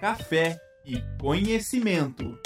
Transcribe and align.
café 0.00 0.60
e 0.84 1.02
conhecimento. 1.20 2.38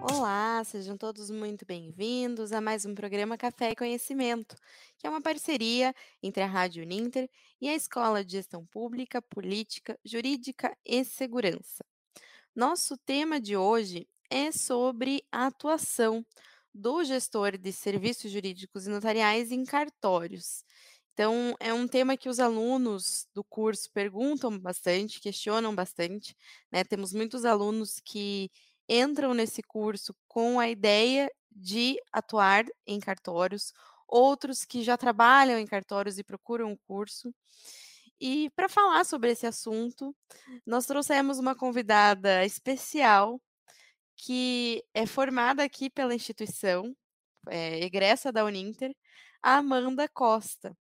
Olá, 0.00 0.64
sejam 0.64 0.96
todos 0.96 1.30
muito 1.30 1.64
bem-vindos 1.64 2.52
a 2.52 2.60
mais 2.60 2.84
um 2.84 2.96
programa 2.96 3.38
Café 3.38 3.70
e 3.70 3.76
Conhecimento, 3.76 4.56
que 4.98 5.06
é 5.06 5.10
uma 5.10 5.22
parceria 5.22 5.94
entre 6.20 6.42
a 6.42 6.46
Rádio 6.46 6.82
Uninter 6.82 7.30
e 7.60 7.68
a 7.68 7.76
Escola 7.76 8.24
de 8.24 8.32
Gestão 8.32 8.66
Pública, 8.66 9.22
Política, 9.22 9.96
Jurídica 10.04 10.76
e 10.84 11.04
Segurança. 11.04 11.84
Nosso 12.56 12.96
tema 12.96 13.40
de 13.40 13.56
hoje 13.56 14.08
é 14.28 14.50
sobre 14.50 15.22
a 15.30 15.46
atuação 15.46 16.26
do 16.74 17.04
gestor 17.04 17.56
de 17.56 17.70
serviços 17.70 18.32
jurídicos 18.32 18.86
e 18.86 18.90
notariais 18.90 19.52
em 19.52 19.64
cartórios. 19.64 20.64
Então, 21.14 21.54
é 21.60 21.72
um 21.74 21.86
tema 21.86 22.16
que 22.16 22.28
os 22.28 22.40
alunos 22.40 23.26
do 23.34 23.44
curso 23.44 23.90
perguntam 23.92 24.58
bastante, 24.58 25.20
questionam 25.20 25.74
bastante, 25.74 26.34
né? 26.70 26.84
Temos 26.84 27.12
muitos 27.12 27.44
alunos 27.44 28.00
que 28.04 28.50
entram 28.88 29.34
nesse 29.34 29.62
curso 29.62 30.14
com 30.26 30.58
a 30.58 30.68
ideia 30.70 31.30
de 31.50 31.98
atuar 32.12 32.64
em 32.86 32.98
cartórios, 32.98 33.72
outros 34.08 34.64
que 34.64 34.82
já 34.82 34.96
trabalham 34.96 35.58
em 35.58 35.66
cartórios 35.66 36.18
e 36.18 36.24
procuram 36.24 36.72
o 36.72 36.78
curso. 36.78 37.34
E 38.20 38.50
para 38.50 38.68
falar 38.68 39.04
sobre 39.04 39.30
esse 39.32 39.46
assunto, 39.46 40.14
nós 40.66 40.86
trouxemos 40.86 41.38
uma 41.38 41.54
convidada 41.56 42.44
especial 42.44 43.40
que 44.16 44.84
é 44.94 45.06
formada 45.06 45.64
aqui 45.64 45.90
pela 45.90 46.14
instituição, 46.14 46.94
é, 47.48 47.84
egressa 47.84 48.32
da 48.32 48.44
Uninter, 48.44 48.94
a 49.42 49.58
Amanda 49.58 50.08
Costa. 50.08 50.76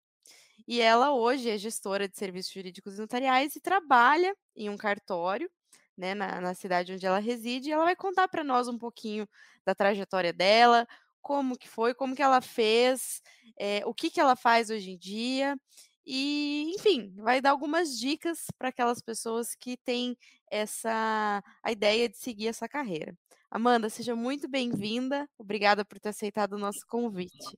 E 0.69 0.81
ela 0.81 1.11
hoje 1.11 1.49
é 1.49 1.57
gestora 1.57 2.07
de 2.07 2.15
serviços 2.15 2.53
jurídicos 2.53 2.95
e 2.95 3.01
notariais 3.01 3.55
e 3.55 3.59
trabalha 3.59 4.35
em 4.55 4.69
um 4.69 4.77
cartório, 4.77 5.49
né, 5.97 6.13
na, 6.13 6.39
na 6.39 6.53
cidade 6.53 6.93
onde 6.93 7.07
ela 7.07 7.17
reside. 7.17 7.69
E 7.69 7.71
ela 7.71 7.85
vai 7.85 7.95
contar 7.95 8.27
para 8.27 8.43
nós 8.43 8.67
um 8.67 8.77
pouquinho 8.77 9.27
da 9.65 9.73
trajetória 9.73 10.31
dela, 10.31 10.87
como 11.23 11.57
que 11.57 11.67
foi, 11.67 11.95
como 11.95 12.15
que 12.15 12.21
ela 12.21 12.39
fez, 12.39 13.19
é, 13.59 13.81
o 13.83 13.95
que 13.95 14.11
que 14.11 14.19
ela 14.21 14.35
faz 14.35 14.69
hoje 14.69 14.91
em 14.91 14.97
dia 14.99 15.57
e, 16.05 16.71
enfim, 16.75 17.15
vai 17.17 17.41
dar 17.41 17.49
algumas 17.49 17.97
dicas 17.97 18.45
para 18.55 18.69
aquelas 18.69 19.01
pessoas 19.01 19.55
que 19.55 19.75
têm 19.75 20.15
essa 20.51 21.43
a 21.63 21.71
ideia 21.71 22.07
de 22.07 22.17
seguir 22.19 22.47
essa 22.47 22.69
carreira. 22.69 23.17
Amanda, 23.49 23.89
seja 23.89 24.15
muito 24.15 24.47
bem-vinda. 24.47 25.27
Obrigada 25.35 25.83
por 25.83 25.99
ter 25.99 26.09
aceitado 26.09 26.53
o 26.53 26.59
nosso 26.59 26.85
convite. 26.87 27.57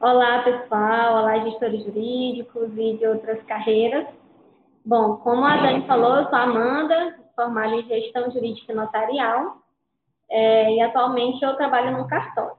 Olá, 0.00 0.42
pessoal. 0.42 1.18
Olá, 1.18 1.38
gestores 1.40 1.84
jurídicos 1.84 2.70
e 2.74 2.96
de 2.96 3.06
outras 3.06 3.42
carreiras. 3.42 4.06
Bom, 4.82 5.18
como 5.18 5.44
a 5.44 5.58
Dani 5.58 5.86
falou, 5.86 6.16
eu 6.16 6.24
sou 6.24 6.38
Amanda, 6.38 7.18
formada 7.36 7.74
em 7.74 7.86
gestão 7.86 8.30
jurídica 8.30 8.72
e 8.72 8.74
notarial, 8.74 9.58
é, 10.30 10.72
e 10.72 10.80
atualmente 10.80 11.44
eu 11.44 11.54
trabalho 11.54 11.98
no 11.98 12.08
cartório. 12.08 12.56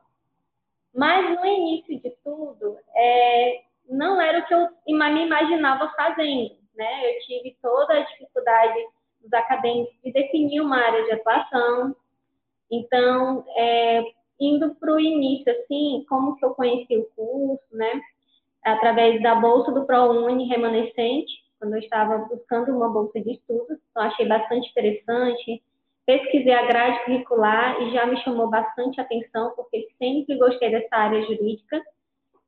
Mas 0.94 1.36
no 1.36 1.44
início 1.44 2.00
de 2.00 2.12
tudo, 2.24 2.78
é, 2.96 3.62
não 3.90 4.22
era 4.22 4.42
o 4.42 4.46
que 4.46 4.54
eu 4.54 4.70
me 4.86 5.26
imaginava 5.26 5.92
fazendo, 5.98 6.56
né? 6.76 7.10
Eu 7.10 7.22
tive 7.22 7.58
toda 7.60 7.92
a 7.92 8.04
dificuldade 8.04 8.86
dos 9.20 9.34
acadêmicos 9.34 9.98
de 10.04 10.12
definir 10.12 10.62
uma 10.62 10.78
área 10.78 11.04
de 11.06 11.14
atuação. 11.14 11.96
Então, 12.70 13.44
é, 13.58 14.04
indo 14.42 14.74
para 14.76 14.92
o 14.92 15.00
início, 15.00 15.52
assim, 15.52 16.04
como 16.10 16.36
que 16.36 16.44
eu 16.44 16.56
conheci 16.56 16.98
o 16.98 17.06
curso, 17.16 17.64
né? 17.72 18.02
Através 18.64 19.22
da 19.22 19.36
bolsa 19.36 19.72
do 19.72 19.86
ProUni 19.86 20.48
remanescente, 20.48 21.32
quando 21.60 21.76
eu 21.76 21.80
estava 21.80 22.18
buscando 22.18 22.76
uma 22.76 22.90
bolsa 22.90 23.22
de 23.22 23.34
estudos, 23.34 23.78
então 23.92 24.04
achei 24.04 24.28
bastante 24.28 24.68
interessante. 24.72 25.62
Pesquisei 26.08 26.54
a 26.54 26.66
grade 26.66 27.06
curricular 27.06 27.80
e 27.84 27.94
já 27.94 28.08
me 28.08 28.18
chamou 28.24 28.50
bastante 28.50 29.00
atenção, 29.00 29.54
porque 29.56 29.88
sempre 30.00 30.36
gostei 30.38 30.72
dessa 30.72 30.96
área 30.96 31.22
jurídica 31.22 31.80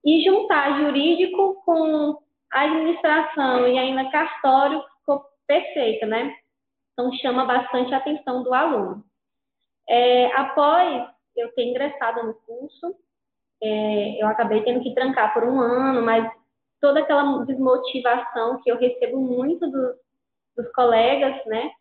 e 0.03 0.23
juntar 0.23 0.81
jurídico 0.81 1.61
com 1.63 2.17
administração 2.51 3.67
e 3.67 3.77
ainda 3.77 4.09
cartório 4.09 4.83
ficou 4.99 5.23
perfeito, 5.45 6.07
né? 6.07 6.35
Então 6.93 7.13
chama 7.13 7.45
bastante 7.45 7.93
a 7.93 7.97
atenção 7.97 8.41
do 8.43 8.51
aluno. 8.53 9.03
É, 9.87 10.31
após 10.33 11.12
eu 11.35 11.51
ter 11.53 11.63
ingressado 11.63 12.23
no 12.23 12.33
curso, 12.33 12.95
é, 13.61 14.21
eu 14.21 14.27
acabei 14.27 14.63
tendo 14.63 14.81
que 14.81 14.93
trancar 14.93 15.33
por 15.33 15.43
um 15.43 15.59
ano, 15.59 16.01
mas 16.01 16.29
toda 16.81 16.99
aquela 16.99 17.45
desmotivação 17.45 18.61
que 18.61 18.69
eu 18.69 18.77
recebo 18.77 19.19
muito 19.19 19.69
dos, 19.69 19.95
dos 20.57 20.71
colegas, 20.73 21.45
né? 21.45 21.71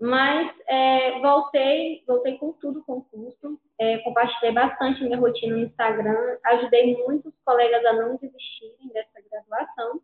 Mas 0.00 0.50
é, 0.66 1.20
voltei, 1.20 2.02
voltei 2.06 2.38
com 2.38 2.52
tudo 2.54 2.82
com 2.84 2.98
o 2.98 3.04
curso, 3.04 3.60
é, 3.78 3.98
compartilhei 3.98 4.52
bastante 4.52 5.04
minha 5.04 5.18
rotina 5.18 5.56
no 5.56 5.62
Instagram, 5.64 6.38
ajudei 6.44 6.96
muitos 7.04 7.32
colegas 7.44 7.84
a 7.84 7.92
não 7.92 8.16
desistirem 8.16 8.88
dessa 8.92 9.20
graduação. 9.30 10.00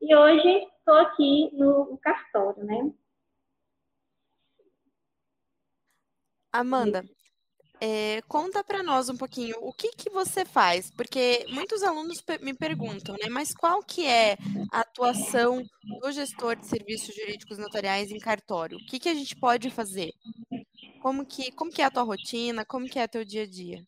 E 0.00 0.14
hoje 0.14 0.68
estou 0.78 0.96
aqui 0.96 1.50
no, 1.52 1.90
no 1.90 1.98
cartório, 1.98 2.64
né? 2.64 2.92
Amanda, 6.52 7.02
é, 7.80 8.22
conta 8.28 8.62
para 8.62 8.82
nós 8.82 9.08
um 9.08 9.16
pouquinho 9.16 9.56
o 9.60 9.72
que, 9.72 9.90
que 9.92 10.10
você 10.10 10.44
faz, 10.44 10.90
porque 10.90 11.44
muitos 11.50 11.82
alunos 11.82 12.24
me 12.40 12.54
perguntam, 12.54 13.14
né? 13.14 13.28
Mas 13.30 13.54
qual 13.54 13.82
que 13.82 14.06
é 14.06 14.36
a 14.72 14.80
atuação 14.80 15.62
do 16.00 16.12
gestor 16.12 16.56
de 16.56 16.66
serviços 16.66 17.14
jurídicos 17.14 17.58
notariais 17.58 18.10
em 18.10 18.18
cartório? 18.18 18.78
O 18.78 18.86
que, 18.86 18.98
que 18.98 19.08
a 19.08 19.14
gente 19.14 19.36
pode 19.36 19.70
fazer? 19.70 20.12
Como 21.00 21.26
que, 21.26 21.52
como 21.52 21.70
que 21.70 21.82
é 21.82 21.84
a 21.84 21.90
tua 21.90 22.02
rotina? 22.02 22.64
Como 22.64 22.88
que 22.88 22.98
é 22.98 23.04
o 23.04 23.08
teu 23.08 23.24
dia 23.24 23.42
a 23.42 23.46
dia? 23.46 23.84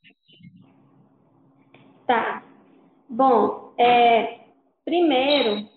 Tá. 2.07 2.45
Bom, 3.09 3.73
é, 3.79 4.41
primeiro, 4.85 5.69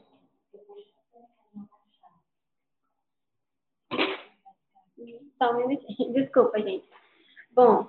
só 5.38 5.54
um 5.54 5.68
minutinho, 5.68 6.12
desculpa, 6.14 6.60
gente. 6.60 6.86
Bom, 7.52 7.88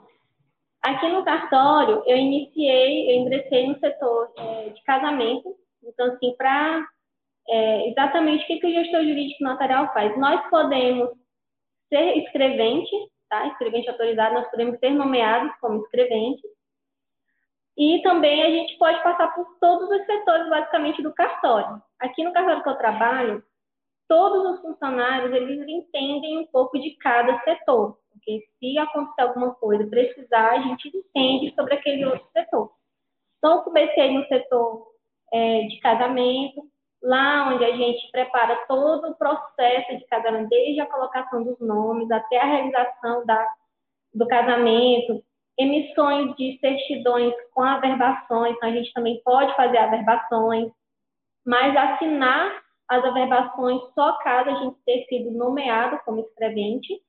aqui 0.82 1.08
no 1.08 1.24
cartório, 1.24 2.02
eu 2.06 2.16
iniciei, 2.16 3.12
eu 3.12 3.20
ingressei 3.20 3.66
no 3.68 3.78
setor 3.78 4.32
é, 4.36 4.68
de 4.70 4.82
casamento, 4.82 5.54
então, 5.82 6.06
assim, 6.12 6.34
para 6.36 6.86
é, 7.48 7.88
exatamente 7.88 8.44
o 8.44 8.46
que, 8.46 8.60
que 8.60 8.66
o 8.66 8.72
gestor 8.72 9.02
jurídico 9.02 9.42
notarial 9.42 9.92
faz. 9.92 10.16
Nós 10.18 10.48
podemos 10.48 11.10
ser 11.88 12.18
escrevente, 12.18 12.90
tá? 13.28 13.46
Escrevente 13.48 13.88
autorizado, 13.88 14.34
nós 14.34 14.50
podemos 14.50 14.78
ser 14.78 14.90
nomeados 14.90 15.52
como 15.60 15.82
escrevente. 15.82 16.42
E 17.76 18.02
também 18.02 18.42
a 18.42 18.50
gente 18.50 18.76
pode 18.78 19.02
passar 19.02 19.34
por 19.34 19.46
todos 19.58 19.88
os 19.90 20.06
setores, 20.06 20.48
basicamente, 20.48 21.02
do 21.02 21.14
cartório. 21.14 21.82
Aqui 21.98 22.22
no 22.22 22.32
cartório 22.32 22.62
que 22.62 22.68
eu 22.68 22.76
trabalho, 22.76 23.42
todos 24.08 24.54
os 24.54 24.60
funcionários, 24.60 25.32
eles 25.32 25.66
entendem 25.68 26.38
um 26.38 26.46
pouco 26.46 26.78
de 26.78 26.96
cada 26.96 27.38
setor. 27.42 27.96
Porque 28.20 28.46
se 28.58 28.78
acontecer 28.78 29.22
alguma 29.22 29.54
coisa, 29.54 29.86
precisar, 29.86 30.50
a 30.50 30.60
gente 30.60 30.88
entende 30.94 31.54
sobre 31.54 31.74
aquele 31.74 32.04
outro 32.04 32.26
setor. 32.32 32.70
Então, 33.38 33.62
comecei 33.62 34.12
no 34.12 34.26
setor 34.26 34.86
é, 35.32 35.62
de 35.62 35.80
casamento, 35.80 36.62
lá 37.02 37.48
onde 37.48 37.64
a 37.64 37.74
gente 37.74 38.10
prepara 38.10 38.56
todo 38.68 39.08
o 39.08 39.14
processo 39.14 39.96
de 39.96 40.06
casamento, 40.06 40.50
desde 40.50 40.80
a 40.80 40.86
colocação 40.86 41.42
dos 41.42 41.58
nomes 41.60 42.10
até 42.10 42.38
a 42.38 42.44
realização 42.44 43.24
da, 43.24 43.48
do 44.12 44.26
casamento, 44.26 45.24
emissões 45.58 46.36
de 46.36 46.58
certidões 46.60 47.32
com 47.54 47.62
averbações, 47.62 48.54
então 48.54 48.68
a 48.68 48.72
gente 48.72 48.92
também 48.92 49.20
pode 49.24 49.54
fazer 49.56 49.78
averbações, 49.78 50.70
mas 51.46 51.74
assinar 51.74 52.62
as 52.86 53.04
averbações 53.04 53.80
só 53.94 54.18
caso 54.18 54.50
a 54.50 54.54
gente 54.54 54.76
ter 54.84 55.06
sido 55.06 55.30
nomeado 55.30 55.98
como 56.04 56.20
escrevente, 56.20 57.00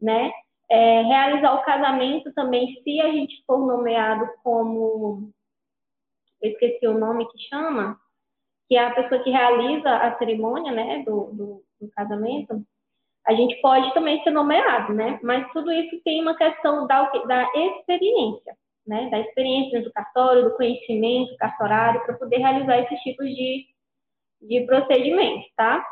né? 0.00 0.32
É, 0.70 1.02
realizar 1.02 1.54
o 1.54 1.62
casamento 1.62 2.32
também, 2.32 2.80
se 2.82 3.00
a 3.00 3.08
gente 3.10 3.42
for 3.44 3.66
nomeado 3.66 4.28
como, 4.42 5.32
eu 6.40 6.52
esqueci 6.52 6.86
o 6.86 6.96
nome 6.96 7.26
que 7.28 7.38
chama, 7.48 7.98
que 8.68 8.76
é 8.76 8.86
a 8.86 8.94
pessoa 8.94 9.22
que 9.22 9.30
realiza 9.30 9.90
a 9.90 10.16
cerimônia, 10.16 10.70
né, 10.70 11.02
do, 11.04 11.32
do, 11.32 11.64
do 11.80 11.90
casamento, 11.90 12.64
a 13.26 13.34
gente 13.34 13.60
pode 13.60 13.92
também 13.92 14.22
ser 14.22 14.30
nomeado, 14.30 14.92
né? 14.94 15.20
Mas 15.22 15.50
tudo 15.52 15.70
isso 15.70 16.00
tem 16.04 16.22
uma 16.22 16.34
questão 16.34 16.86
da, 16.86 17.10
da 17.10 17.42
experiência, 17.54 18.56
né? 18.86 19.10
Da 19.10 19.20
experiência 19.20 19.82
do 19.82 19.92
cartório, 19.92 20.44
do 20.44 20.56
conhecimento 20.56 21.36
cartorário, 21.36 22.02
para 22.04 22.16
poder 22.16 22.38
realizar 22.38 22.78
esses 22.78 22.98
tipos 23.00 23.26
de, 23.26 23.66
de 24.42 24.60
procedimentos, 24.66 25.46
tá? 25.56 25.84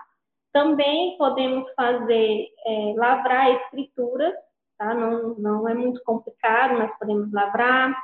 Também 0.53 1.17
podemos 1.19 1.71
fazer, 1.75 2.47
é, 2.67 2.95
lavrar 2.97 3.51
escrituras, 3.51 4.35
tá? 4.79 4.95
Não, 4.95 5.35
não 5.35 5.69
é 5.69 5.75
muito 5.75 6.03
complicado, 6.05 6.79
nós 6.79 6.97
podemos 6.99 7.31
lavrar, 7.33 7.95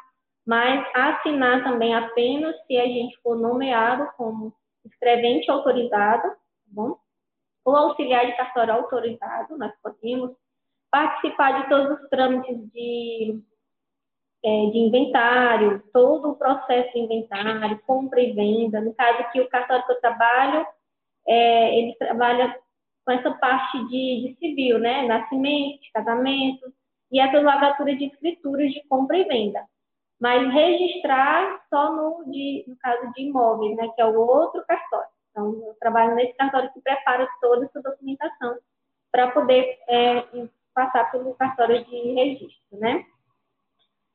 mas 0.45 0.87
assinar 0.95 1.65
também 1.65 1.95
apenas 1.95 2.55
se 2.67 2.77
a 2.77 2.85
gente 2.85 3.19
for 3.23 3.37
nomeado 3.37 4.11
como 4.17 4.53
escrevente 4.85 5.51
autorizado, 5.51 6.23
tá 6.23 6.37
bom? 6.67 6.99
Ou 7.65 7.77
auxiliar 7.77 8.27
de 8.27 8.37
cartório 8.37 8.75
autorizado, 8.75 9.57
nós 9.57 9.73
podemos 9.83 10.33
participar 10.91 11.63
de 11.63 11.69
todos 11.69 11.99
os 11.99 12.09
trâmites 12.11 12.57
de, 12.73 13.43
é, 14.45 14.67
de 14.67 14.79
inventário, 14.79 15.83
todo 15.93 16.31
o 16.33 16.37
processo 16.37 16.93
de 16.93 16.99
inventário, 16.99 17.81
compra 17.87 18.21
e 18.21 18.33
venda. 18.33 18.81
No 18.81 18.95
caso 18.95 19.21
aqui, 19.21 19.41
o 19.41 19.49
cartório 19.49 19.87
que 19.87 19.93
eu 19.93 20.01
trabalho, 20.01 20.67
é, 21.27 21.79
ele 21.79 21.95
trabalha 21.95 22.55
com 23.05 23.13
essa 23.13 23.31
parte 23.33 23.79
de, 23.89 24.29
de 24.29 24.37
civil, 24.39 24.79
né? 24.79 25.07
Nascimento, 25.07 25.81
casamento, 25.93 26.73
e 27.13 27.21
essas 27.21 27.43
lavaturas 27.43 27.99
de 27.99 28.07
escrituras 28.07 28.73
de 28.73 28.83
compra 28.89 29.19
e 29.19 29.25
venda 29.25 29.65
mas 30.21 30.53
registrar 30.53 31.61
só 31.69 31.93
no, 31.93 32.25
de, 32.31 32.65
no 32.67 32.77
caso 32.77 33.13
de 33.13 33.25
imóveis, 33.25 33.77
né, 33.77 33.89
que 33.95 34.01
é 34.01 34.07
o 34.07 34.19
outro 34.19 34.65
cartório. 34.67 35.09
Então, 35.31 35.53
eu 35.67 35.77
trabalho 35.81 36.15
nesse 36.15 36.33
cartório 36.35 36.73
que 36.73 36.81
prepara 36.81 37.29
toda 37.41 37.67
essa 37.67 37.83
documentação 37.83 38.57
para 39.13 39.31
poder 39.33 39.79
é, 39.89 40.49
passar 40.73 41.11
pelo 41.11 41.35
cartório 41.35 41.85
de 41.85 42.15
registro, 42.15 42.79
né? 42.79 43.05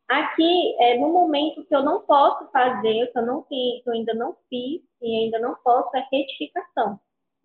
Aqui, 0.07 0.75
é, 0.80 0.97
no 0.97 1.09
momento 1.09 1.63
que 1.65 1.75
eu 1.75 1.83
não 1.83 2.01
posso 2.01 2.50
fazer, 2.51 3.12
que 3.12 3.19
eu, 3.19 3.25
não, 3.25 3.44
que 3.44 3.83
eu 3.86 3.94
ainda 3.94 4.13
não 4.15 4.36
fiz 4.50 4.81
e 5.01 5.25
ainda 5.25 5.38
não 5.38 5.53
posso, 5.63 5.95
é 5.95 6.07
retificação. 6.12 7.00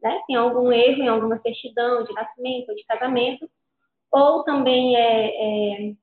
Né? 0.04 0.20
Tem 0.26 0.36
algum 0.36 0.70
erro 0.70 1.02
em 1.02 1.08
alguma 1.08 1.40
certidão 1.40 2.04
de 2.04 2.12
nascimento 2.12 2.68
ou 2.68 2.74
de 2.74 2.84
casamento, 2.84 3.50
ou 4.12 4.44
também 4.44 4.94
é, 4.94 5.88
é 5.88 5.94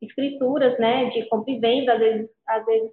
escrituras, 0.00 0.78
né, 0.78 1.10
de 1.10 1.26
compra 1.26 1.52
e 1.52 1.58
venda, 1.58 1.92
às 1.92 1.98
vezes, 1.98 2.30
às 2.48 2.64
vezes 2.64 2.90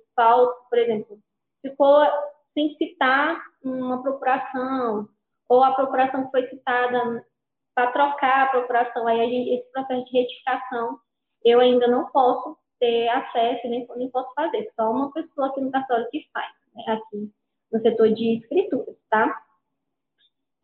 por 0.70 0.78
exemplo, 0.78 1.20
ficou 1.62 2.06
sem 2.54 2.76
citar 2.76 3.42
uma 3.64 4.04
procuração, 4.04 5.08
ou 5.48 5.64
a 5.64 5.72
procuração 5.72 6.26
que 6.26 6.32
foi 6.32 6.48
citada 6.50 7.26
para 7.74 7.92
trocar 7.92 8.44
a 8.44 8.50
procuração, 8.50 9.08
aí 9.08 9.22
a 9.22 9.26
gente, 9.26 9.50
esse 9.52 9.72
processo 9.72 10.04
de 10.06 10.20
retificação, 10.20 11.00
eu 11.46 11.62
ainda 11.62 11.88
não 11.88 12.08
posso 12.08 12.58
ter 12.80 13.08
acesso, 13.08 13.68
nem, 13.70 13.88
nem 13.96 14.12
posso 14.12 14.34
fazer, 14.34 14.70
só 14.76 14.92
uma 14.92 15.12
pessoa 15.14 15.48
aqui 15.48 15.62
no 15.62 15.72
cartório 15.72 16.10
que 16.12 16.28
faz, 16.34 16.52
né, 16.76 16.84
aqui 16.88 17.32
no 17.72 17.80
setor 17.82 18.14
de 18.14 18.40
escrituras, 18.40 18.98
tá? 19.10 19.47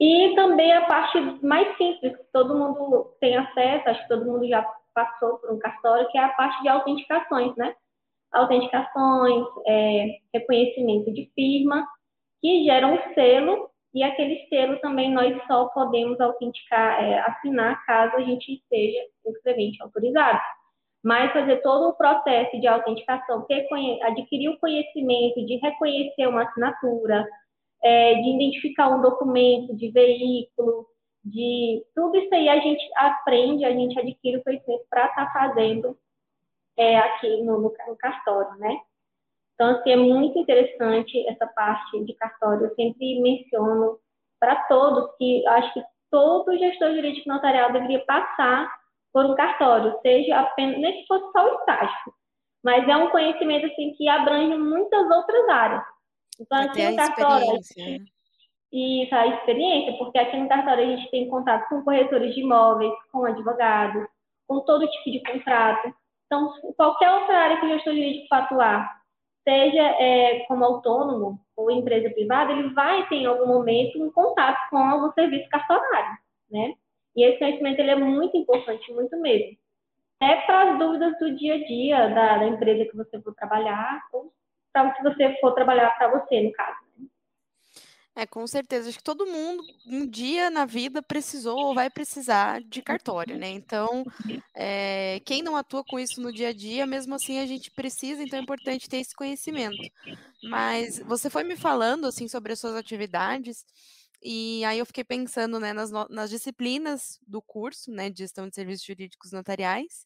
E 0.06 0.36
também 0.36 0.70
a 0.74 0.86
parte 0.86 1.18
mais 1.42 1.78
simples, 1.78 2.14
que 2.18 2.24
todo 2.34 2.58
mundo 2.58 3.16
tem 3.22 3.38
acesso, 3.38 3.88
acho 3.88 4.02
que 4.02 4.10
todo 4.10 4.26
mundo 4.26 4.46
já 4.46 4.62
passou 4.94 5.38
por 5.38 5.54
um 5.54 5.58
cartório, 5.58 6.10
que 6.12 6.18
é 6.18 6.22
a 6.26 6.28
parte 6.34 6.62
de 6.62 6.68
autenticações, 6.68 7.56
né? 7.56 7.74
Autenticações, 8.34 9.46
é, 9.66 10.18
reconhecimento 10.34 11.10
de 11.14 11.32
firma, 11.34 11.88
que 12.42 12.66
geram 12.66 12.96
um 12.96 13.14
selo, 13.14 13.70
e 13.94 14.04
aquele 14.04 14.46
selo 14.50 14.78
também 14.80 15.10
nós 15.10 15.42
só 15.48 15.68
podemos 15.70 16.20
autenticar, 16.20 17.02
é, 17.02 17.20
assinar 17.20 17.86
caso 17.86 18.18
a 18.18 18.22
gente 18.24 18.62
seja 18.68 19.00
escrevente 19.26 19.82
autorizado. 19.82 20.42
Mas 21.02 21.32
fazer 21.32 21.62
todo 21.62 21.88
o 21.88 21.96
processo 21.96 22.60
de 22.60 22.68
autenticação, 22.68 23.48
adquirir 24.02 24.50
o 24.50 24.60
conhecimento 24.60 25.46
de 25.46 25.56
reconhecer 25.64 26.28
uma 26.28 26.44
assinatura, 26.44 27.26
é, 27.84 28.16
de 28.16 28.30
identificar 28.30 28.88
um 28.90 29.02
documento 29.02 29.76
de 29.76 29.92
veículo, 29.92 30.88
de 31.24 31.86
tudo 31.96 32.18
isso 32.18 32.34
aí 32.34 32.50
a 32.50 32.60
gente 32.60 32.84
aprende, 32.96 33.66
a 33.66 33.72
gente 33.72 34.00
adquire 34.00 34.38
o 34.38 34.44
conhecimento 34.44 34.86
para 34.90 35.06
estar 35.08 35.26
tá 35.26 35.34
fazendo 35.34 35.98
é, 36.78 36.98
aqui 36.98 37.42
no, 37.44 37.60
no, 37.60 37.74
no, 37.88 37.96
cartório, 37.98 38.58
né? 38.58 38.80
Então, 39.54 39.70
assim, 39.70 39.92
é 39.92 39.96
muito 39.96 40.38
interessante 40.40 41.28
essa 41.28 41.46
parte 41.48 42.04
de 42.04 42.14
cartório. 42.16 42.66
Eu 42.66 42.76
sempre 42.76 43.22
menciono 43.22 44.00
para 44.40 44.56
todos 44.66 45.16
que 45.18 45.46
acho 45.48 45.74
que 45.74 45.84
todo 46.10 46.58
gestor 46.58 46.94
jurídico 46.96 47.30
notarial 47.30 47.72
deveria 47.72 48.04
passar 48.06 48.74
por 49.14 49.26
um 49.26 49.36
cartório, 49.36 49.98
seja 50.02 50.40
apenas, 50.40 50.80
nem 50.80 51.02
que 51.02 51.08
fosse 51.08 51.32
só 51.32 51.46
o 51.46 51.60
estágio, 51.60 52.14
mas 52.64 52.88
é 52.90 52.98
um 52.98 53.10
conhecimento 53.12 53.68
assim 53.68 53.94
que 53.94 54.10
abrange 54.10 54.58
muitas 54.58 55.10
outras 55.10 55.50
áreas. 55.50 55.93
Então, 56.44 56.58
aqui 56.60 56.90
no 56.90 56.96
cartório, 56.96 57.60
isso, 58.72 59.16
a 59.16 59.28
experiência, 59.28 59.98
porque 59.98 60.18
aqui 60.18 60.36
no 60.36 60.50
cartório 60.50 60.84
a 60.84 60.96
gente 60.96 61.10
tem 61.12 61.30
contato 61.30 61.70
com 61.70 61.84
corretores 61.84 62.34
de 62.34 62.42
imóveis, 62.42 62.92
com 63.12 63.24
advogados, 63.24 64.08
com 64.48 64.60
todo 64.62 64.90
tipo 64.90 65.12
de 65.12 65.24
contrato. 65.24 65.94
Então, 66.26 66.52
qualquer 66.76 67.12
outra 67.12 67.38
área 67.38 67.60
que 67.60 67.66
o 67.68 67.70
gestor 67.70 67.94
jurídico 67.94 68.34
atuar, 68.34 69.02
seja 69.48 69.82
é, 69.82 70.40
como 70.48 70.66
autônomo 70.66 71.40
ou 71.56 71.70
empresa 71.70 72.10
privada, 72.10 72.52
ele 72.52 72.74
vai 72.74 73.08
ter 73.08 73.18
em 73.18 73.26
algum 73.26 73.46
momento 73.46 74.04
um 74.04 74.12
contato 74.12 74.58
com 74.70 74.78
o 74.78 75.14
serviço 75.14 75.48
cartorário, 75.50 76.18
né? 76.50 76.74
E 77.16 77.24
esse 77.24 77.38
conhecimento 77.38 77.80
ele 77.80 77.92
é 77.92 77.96
muito 77.96 78.36
importante, 78.36 78.92
muito 78.92 79.16
mesmo. 79.22 79.56
É 80.20 80.36
para 80.48 80.72
as 80.72 80.80
dúvidas 80.80 81.20
do 81.20 81.36
dia 81.36 81.56
a 81.56 81.64
dia 81.64 82.10
da, 82.10 82.38
da 82.40 82.48
empresa 82.48 82.90
que 82.90 82.98
você 82.98 83.22
for 83.22 83.36
trabalhar, 83.36 84.02
ou 84.12 84.34
para 84.74 84.96
se 84.96 85.04
você 85.04 85.38
for 85.40 85.54
trabalhar 85.54 85.92
para 85.98 86.10
você, 86.10 86.42
no 86.42 86.52
caso. 86.52 86.78
Né? 86.98 87.08
É, 88.16 88.28
com 88.28 88.46
certeza. 88.46 88.90
Acho 88.90 88.98
que 88.98 89.04
todo 89.04 89.26
mundo, 89.26 89.64
um 89.88 90.08
dia 90.08 90.50
na 90.50 90.66
vida, 90.66 91.02
precisou 91.02 91.58
ou 91.58 91.76
vai 91.76 91.90
precisar 91.90 92.62
de 92.62 92.82
cartório, 92.82 93.38
né? 93.38 93.50
Então, 93.50 94.04
é, 94.56 95.20
quem 95.26 95.42
não 95.42 95.56
atua 95.56 95.84
com 95.84 96.00
isso 96.00 96.22
no 96.22 96.32
dia 96.32 96.50
a 96.50 96.54
dia, 96.54 96.86
mesmo 96.86 97.16
assim 97.16 97.40
a 97.40 97.46
gente 97.46 97.72
precisa, 97.72 98.22
então 98.22 98.38
é 98.38 98.42
importante 98.42 98.90
ter 98.90 98.98
esse 98.98 99.16
conhecimento. 99.16 99.82
Mas 100.44 101.00
você 101.00 101.30
foi 101.30 101.44
me 101.44 101.56
falando, 101.56 102.06
assim, 102.06 102.28
sobre 102.28 102.54
as 102.54 102.60
suas 102.60 102.76
atividades, 102.76 103.66
e 104.22 104.64
aí 104.66 104.78
eu 104.80 104.86
fiquei 104.86 105.04
pensando, 105.04 105.60
né, 105.60 105.74
nas, 105.74 105.90
nas 106.10 106.30
disciplinas 106.30 107.20
do 107.28 107.42
curso, 107.42 107.92
né, 107.92 108.10
de 108.10 108.20
gestão 108.20 108.48
de 108.48 108.56
serviços 108.56 108.86
jurídicos 108.86 109.32
notariais, 109.32 110.06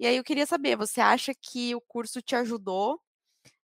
e 0.00 0.06
aí 0.06 0.16
eu 0.16 0.24
queria 0.24 0.46
saber, 0.46 0.76
você 0.76 1.00
acha 1.00 1.32
que 1.34 1.74
o 1.74 1.80
curso 1.80 2.20
te 2.22 2.34
ajudou 2.34 3.00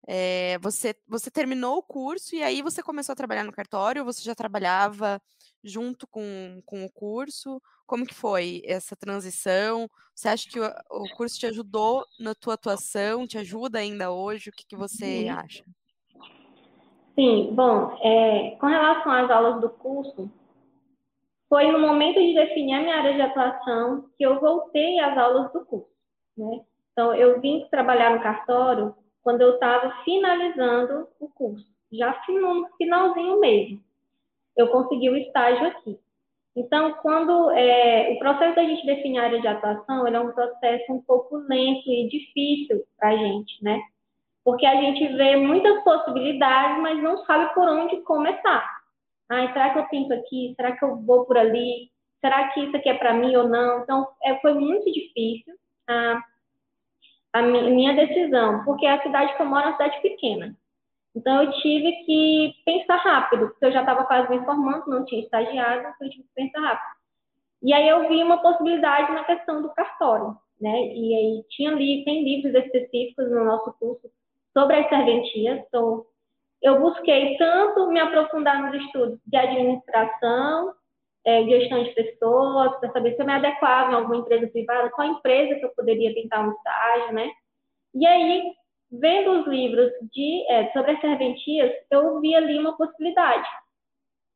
é, 0.07 0.59
você, 0.59 0.95
você 1.09 1.31
terminou 1.31 1.79
o 1.79 1.83
curso 1.83 2.35
e 2.35 2.43
aí 2.43 2.61
você 2.61 2.83
começou 2.83 3.13
a 3.13 3.17
trabalhar 3.17 3.45
no 3.45 3.53
cartório? 3.53 4.05
Você 4.05 4.23
já 4.23 4.35
trabalhava 4.35 5.21
junto 5.63 6.07
com, 6.07 6.61
com 6.67 6.85
o 6.85 6.93
curso? 6.93 7.61
Como 7.87 8.07
que 8.07 8.15
foi 8.15 8.63
essa 8.67 8.95
transição? 8.95 9.89
Você 10.15 10.29
acha 10.29 10.49
que 10.49 10.61
o, 10.61 10.67
o 10.91 11.17
curso 11.17 11.39
te 11.39 11.47
ajudou 11.47 12.05
na 12.21 12.35
tua 12.35 12.55
atuação? 12.55 13.27
Te 13.27 13.39
ajuda 13.39 13.79
ainda 13.79 14.11
hoje? 14.11 14.51
O 14.51 14.53
que, 14.53 14.67
que 14.67 14.77
você 14.77 15.27
acha? 15.29 15.65
Sim, 17.15 17.55
bom, 17.55 17.97
é, 18.03 18.57
com 18.61 18.67
relação 18.67 19.13
às 19.13 19.31
aulas 19.31 19.61
do 19.61 19.71
curso, 19.71 20.31
foi 21.49 21.71
no 21.71 21.79
momento 21.79 22.19
de 22.21 22.35
definir 22.35 22.75
a 22.75 22.81
minha 22.81 22.97
área 22.97 23.15
de 23.15 23.23
atuação 23.23 24.11
que 24.19 24.27
eu 24.27 24.41
voltei 24.41 24.99
às 24.99 25.17
aulas 25.17 25.53
do 25.53 25.65
curso, 25.65 25.89
né? 26.37 26.61
Então, 26.93 27.15
eu 27.15 27.41
vim 27.41 27.67
trabalhar 27.71 28.15
no 28.15 28.23
cartório 28.23 28.95
quando 29.25 29.41
eu 29.41 29.55
estava 29.55 29.91
finalizando 30.05 31.09
o 31.19 31.29
curso, 31.29 31.67
já 31.91 32.15
no 32.29 32.69
finalzinho 32.77 33.41
mesmo. 33.41 33.83
Eu 34.55 34.69
consegui 34.69 35.09
o 35.09 35.17
estágio 35.17 35.67
aqui. 35.67 35.99
Então, 36.55 36.93
quando 37.03 37.51
é, 37.51 38.13
o 38.13 38.19
processo 38.21 38.55
da 38.55 38.63
gente 38.63 38.87
definir 38.87 39.19
a 39.19 39.25
área 39.25 39.41
de 39.41 39.49
atuação, 39.49 40.07
ele 40.07 40.15
é 40.15 40.21
um 40.21 40.31
processo 40.31 40.93
um 40.93 41.01
pouco 41.03 41.39
lento 41.39 41.91
e 41.91 42.09
difícil 42.09 42.85
para 42.97 43.09
a 43.09 43.17
gente, 43.17 43.65
né? 43.65 43.81
Porque 44.45 44.67
a 44.67 44.77
gente 44.77 45.09
vê 45.17 45.37
muitas 45.37 45.83
possibilidades, 45.83 46.81
mas 46.81 47.03
não 47.03 47.25
sabe 47.25 47.53
por 47.55 47.67
onde 47.67 48.03
começar. 48.03 48.65
Ah, 49.29 49.53
será 49.53 49.71
que 49.71 49.79
eu 49.79 49.89
pinto 49.89 50.13
aqui? 50.13 50.53
Será 50.55 50.77
que 50.77 50.85
eu 50.85 50.97
vou 50.97 51.25
por 51.25 51.39
ali? 51.39 51.91
Será 52.21 52.49
que 52.49 52.61
isso 52.61 52.77
aqui 52.77 52.91
é 52.91 52.95
para 52.95 53.15
mim 53.15 53.35
ou 53.35 53.49
não? 53.49 53.81
Então, 53.81 54.07
é, 54.23 54.37
foi 54.37 54.53
muito 54.55 54.85
difícil. 54.93 55.55
Ah, 55.89 56.23
a 57.35 57.43
minha 57.43 57.95
decisão, 57.95 58.65
porque 58.65 58.87
a 58.87 59.03
cidade 59.03 59.35
que 59.37 59.43
eu 59.43 59.47
moro 59.47 59.63
é 59.63 59.67
uma 59.67 59.73
cidade 59.73 60.01
pequena. 60.01 60.57
Então, 61.17 61.43
eu 61.43 61.51
tive 61.53 61.93
que 62.05 62.55
pensar 62.65 62.97
rápido, 62.97 63.49
porque 63.49 63.67
eu 63.67 63.73
já 63.73 63.81
estava 63.81 64.05
quase 64.05 64.31
me 64.31 64.45
formando, 64.45 64.87
não 64.87 65.05
tinha 65.05 65.23
estagiado, 65.23 65.81
então 65.81 65.95
eu 66.07 66.11
tive 66.11 66.23
que 66.23 66.35
pensar 66.35 66.61
rápido. 66.61 66.95
E 67.61 67.73
aí 67.73 67.89
eu 67.89 68.09
vi 68.09 68.23
uma 68.23 68.39
possibilidade 68.39 69.13
na 69.13 69.25
questão 69.25 69.63
do 69.63 69.75
cartório, 69.75 70.37
né? 70.61 70.87
E 70.95 71.15
aí 71.15 71.45
tinha 71.51 71.71
ali, 71.73 72.05
tem 72.05 72.23
livros 72.23 72.55
específicos 72.55 73.29
no 73.31 73.45
nosso 73.45 73.73
curso 73.81 74.09
sobre 74.53 74.77
as 74.77 74.89
serventias. 74.89 75.61
Então, 75.67 76.05
eu 76.63 76.81
busquei 76.81 77.37
tanto 77.37 77.89
me 77.89 77.99
aprofundar 77.99 78.63
nos 78.63 78.81
estudos 78.85 79.19
de 79.27 79.37
administração, 79.37 80.73
é, 81.25 81.45
gestão 81.45 81.83
de 81.83 81.91
pessoas, 81.91 82.79
para 82.79 82.93
saber 82.93 83.15
se 83.15 83.23
eu 83.23 83.27
me 83.27 83.33
adequava 83.33 83.93
em 83.93 83.95
alguma 83.95 84.17
empresa 84.17 84.47
privada, 84.49 84.91
qual 84.91 85.09
empresa 85.09 85.59
que 85.59 85.65
eu 85.65 85.71
poderia 85.71 86.15
tentar 86.15 86.47
um 86.47 86.53
estágio, 86.53 87.15
né? 87.15 87.31
E 87.95 88.07
aí, 88.07 88.53
vendo 88.91 89.41
os 89.41 89.47
livros 89.47 89.91
de, 90.13 90.45
é, 90.49 90.71
sobre 90.73 90.93
as 90.93 91.01
serventias, 91.01 91.73
eu 91.91 92.21
vi 92.21 92.35
ali 92.35 92.59
uma 92.59 92.77
possibilidade. 92.77 93.49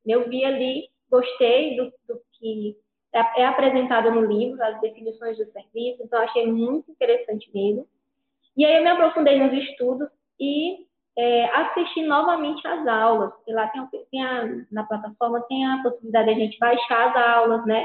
Eu 0.07 0.29
vi 0.29 0.45
ali, 0.45 0.89
gostei 1.11 1.77
do, 1.77 1.93
do 2.07 2.21
que 2.33 2.77
é, 3.13 3.43
é 3.43 3.47
apresentado 3.47 4.11
no 4.11 4.23
livro, 4.23 4.63
as 4.63 4.81
definições 4.81 5.37
do 5.37 5.51
serviço, 5.53 6.03
então 6.03 6.21
achei 6.21 6.47
muito 6.47 6.91
interessante 6.91 7.51
mesmo. 7.55 7.87
E 8.57 8.65
aí 8.65 8.77
eu 8.77 8.83
me 8.83 8.91
aprofundei 8.91 9.39
nos 9.39 9.53
estudos 9.53 10.09
e 10.41 10.88
é, 11.19 11.47
assisti 11.47 12.03
novamente 12.03 12.65
às 12.65 12.87
aulas. 12.87 13.33
E 13.47 13.53
lá 13.53 13.67
tem, 13.69 13.85
tem 14.09 14.25
a, 14.25 14.45
na 14.71 14.85
plataforma 14.85 15.41
tem 15.49 15.67
a 15.67 15.83
possibilidade 15.83 16.27
de 16.27 16.31
a 16.31 16.45
gente 16.45 16.59
baixar 16.61 17.09
as 17.09 17.17
aulas, 17.17 17.67
né? 17.67 17.85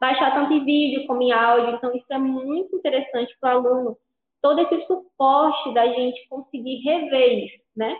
Baixar 0.00 0.32
tanto 0.32 0.54
em 0.54 0.64
vídeo 0.64 1.06
como 1.06 1.20
em 1.20 1.30
áudio. 1.30 1.74
Então, 1.74 1.94
isso 1.94 2.06
é 2.08 2.16
muito 2.16 2.74
interessante 2.74 3.36
para 3.38 3.60
o 3.60 3.66
aluno. 3.68 3.98
Todo 4.40 4.60
esse 4.62 4.86
suporte 4.86 5.74
da 5.74 5.86
gente 5.88 6.26
conseguir 6.30 6.76
rever 6.76 7.44
isso, 7.44 7.62
né? 7.76 7.94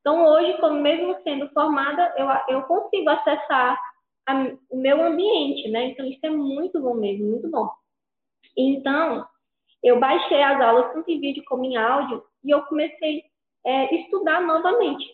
Então, 0.00 0.26
hoje, 0.26 0.52
como 0.58 0.82
mesmo 0.82 1.16
sendo 1.22 1.48
formada, 1.54 2.14
eu, 2.18 2.56
eu 2.56 2.62
consigo 2.64 3.08
acessar 3.08 3.80
a, 4.28 4.34
o 4.70 4.76
meu 4.76 5.02
ambiente, 5.02 5.66
né? 5.70 5.86
Então, 5.86 6.04
isso 6.04 6.20
é 6.22 6.30
muito 6.30 6.78
bom 6.78 6.92
mesmo, 6.92 7.26
muito 7.26 7.50
bom. 7.50 7.70
Então, 8.54 9.26
eu 9.82 9.98
baixei 9.98 10.42
as 10.42 10.60
aulas 10.60 10.92
tanto 10.92 11.10
em 11.10 11.20
vídeo 11.20 11.42
como 11.46 11.64
em 11.64 11.78
áudio 11.78 12.22
e 12.44 12.50
eu 12.50 12.62
comecei 12.64 13.24
é, 13.66 13.94
estudar 13.96 14.40
novamente, 14.42 15.04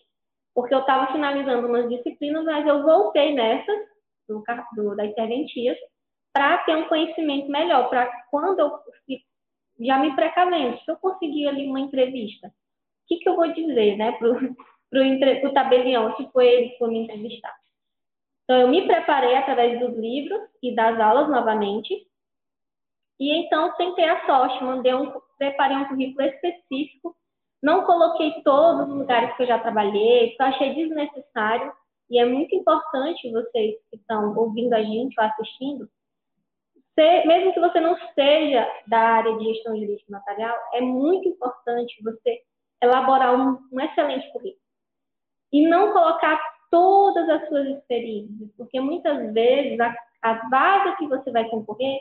porque 0.53 0.73
eu 0.73 0.79
estava 0.79 1.11
finalizando 1.11 1.67
umas 1.67 1.89
disciplinas, 1.89 2.45
mas 2.45 2.65
eu 2.65 2.83
voltei 2.83 3.33
nessas, 3.33 3.79
do, 4.27 4.43
do, 4.75 4.95
das 4.95 5.13
serventias, 5.15 5.77
para 6.31 6.59
ter 6.59 6.75
um 6.75 6.87
conhecimento 6.87 7.49
melhor, 7.49 7.89
para 7.89 8.09
quando 8.29 8.59
eu 8.59 8.71
já 9.79 9.97
me 9.97 10.15
precavendo, 10.15 10.79
se 10.79 10.91
eu 10.91 10.95
conseguir 10.97 11.47
ali 11.47 11.67
uma 11.67 11.79
entrevista, 11.79 12.47
o 12.47 12.51
que, 13.07 13.17
que 13.17 13.27
eu 13.27 13.35
vou 13.35 13.51
dizer, 13.51 13.97
né, 13.97 14.13
para 14.13 14.29
o 14.29 15.53
tabelião, 15.53 16.15
se 16.15 16.31
foi 16.31 16.47
ele 16.47 16.69
que 16.69 16.77
foi 16.77 16.89
me 16.89 16.99
entrevistar. 16.99 17.53
Então, 18.43 18.61
eu 18.61 18.67
me 18.67 18.85
preparei 18.85 19.35
através 19.35 19.79
dos 19.79 19.97
livros 19.97 20.41
e 20.61 20.75
das 20.75 20.99
aulas 20.99 21.29
novamente, 21.29 22.07
e 23.19 23.31
então 23.33 23.73
tentei 23.77 24.05
a 24.05 24.25
sorte, 24.25 24.63
mandei 24.63 24.93
um, 24.93 25.11
preparei 25.37 25.77
um 25.77 25.85
currículo 25.85 26.27
específico, 26.27 27.15
não 27.63 27.85
coloquei 27.85 28.41
todos 28.43 28.89
os 28.89 28.93
lugares 28.93 29.33
que 29.37 29.43
eu 29.43 29.47
já 29.47 29.57
trabalhei, 29.57 30.35
eu 30.37 30.45
achei 30.45 30.75
desnecessário, 30.75 31.71
e 32.09 32.19
é 32.19 32.25
muito 32.25 32.53
importante 32.53 33.31
vocês 33.31 33.75
que 33.89 33.95
estão 33.95 34.37
ouvindo 34.37 34.73
a 34.73 34.83
gente 34.83 35.17
ou 35.17 35.25
assistindo, 35.25 35.89
ser, 36.93 37.25
mesmo 37.25 37.53
que 37.53 37.61
você 37.61 37.79
não 37.79 37.97
seja 38.13 38.69
da 38.85 38.99
área 38.99 39.37
de 39.37 39.45
gestão 39.45 39.77
jurídica 39.77 40.11
notarial, 40.11 40.55
é 40.73 40.81
muito 40.81 41.29
importante 41.29 42.03
você 42.03 42.41
elaborar 42.81 43.33
um, 43.33 43.57
um 43.71 43.79
excelente 43.79 44.29
currículo. 44.33 44.61
E 45.53 45.65
não 45.65 45.93
colocar 45.93 46.37
todas 46.69 47.29
as 47.29 47.47
suas 47.47 47.65
experiências, 47.67 48.49
porque 48.57 48.81
muitas 48.81 49.31
vezes 49.33 49.79
a, 49.79 49.95
a 50.21 50.49
vaga 50.49 50.97
que 50.97 51.07
você 51.07 51.31
vai 51.31 51.47
concorrer 51.49 51.97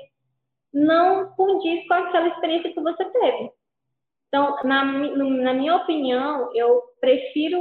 não 0.75 1.31
condiz 1.37 1.87
com 1.87 1.95
aquela 1.95 2.29
experiência 2.29 2.73
que 2.73 2.81
você 2.81 3.05
teve. 3.05 3.53
Então, 4.33 4.57
na, 4.65 4.83
na 4.85 5.53
minha 5.53 5.77
opinião, 5.77 6.51
eu 6.55 6.83
prefiro, 7.01 7.61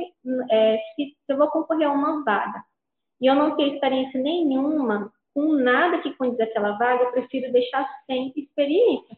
é, 0.49 0.77
se, 0.95 1.17
se 1.25 1.33
eu 1.33 1.37
vou 1.37 1.49
concorrer 1.49 1.87
a 1.87 1.91
uma 1.91 2.23
vaga 2.23 2.63
e 3.19 3.27
eu 3.27 3.35
não 3.35 3.57
tenho 3.57 3.73
experiência 3.73 4.21
nenhuma 4.21 5.11
com 5.33 5.53
nada 5.53 6.01
que 6.01 6.15
condiz 6.15 6.39
aquela 6.39 6.77
vaga, 6.77 7.03
eu 7.03 7.11
prefiro 7.11 7.51
deixar 7.51 7.87
sem 8.05 8.31
experiência. 8.35 9.17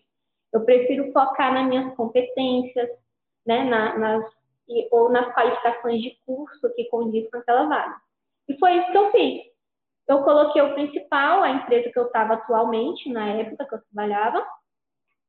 Eu 0.51 0.65
prefiro 0.65 1.11
focar 1.11 1.53
nas 1.53 1.67
minhas 1.67 1.95
competências, 1.95 2.89
né, 3.45 3.63
na, 3.63 3.97
nas, 3.97 4.31
ou 4.91 5.09
nas 5.09 5.31
qualificações 5.33 6.01
de 6.01 6.17
curso 6.25 6.73
que 6.75 6.85
condiz 6.85 7.29
com 7.29 7.37
aquela 7.37 7.65
vaga. 7.65 7.95
E 8.47 8.57
foi 8.57 8.77
isso 8.77 8.91
que 8.91 8.97
eu 8.97 9.11
fiz 9.11 9.53
eu 10.07 10.21
coloquei 10.23 10.61
o 10.61 10.73
principal, 10.73 11.43
a 11.43 11.49
empresa 11.49 11.89
que 11.89 11.97
eu 11.97 12.07
estava 12.07 12.33
atualmente, 12.33 13.09
na 13.09 13.25
época 13.29 13.65
que 13.65 13.75
eu 13.75 13.81
trabalhava, 13.81 14.45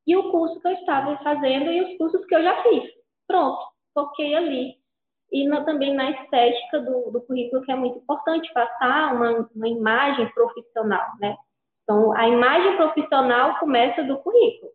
e 0.05 0.15
o 0.15 0.31
curso 0.31 0.59
que 0.59 0.67
eu 0.67 0.73
estava 0.73 1.17
fazendo 1.17 1.71
e 1.71 1.81
os 1.81 1.97
cursos 1.97 2.25
que 2.25 2.35
eu 2.35 2.43
já 2.43 2.61
fiz. 2.63 2.83
Pronto, 3.27 3.59
foquei 3.93 4.35
ali. 4.35 4.75
E 5.31 5.47
na, 5.47 5.63
também 5.65 5.93
na 5.93 6.11
estética 6.11 6.79
do, 6.81 7.11
do, 7.11 7.21
currículo, 7.21 7.63
que 7.63 7.71
é 7.71 7.75
muito 7.75 7.97
importante, 7.97 8.53
passar 8.53 9.15
uma, 9.15 9.49
uma 9.55 9.67
imagem 9.67 10.29
profissional, 10.33 11.07
né? 11.19 11.35
Então, 11.83 12.15
a 12.15 12.27
imagem 12.27 12.77
profissional 12.77 13.59
começa 13.59 14.03
do 14.03 14.17
currículo. 14.19 14.71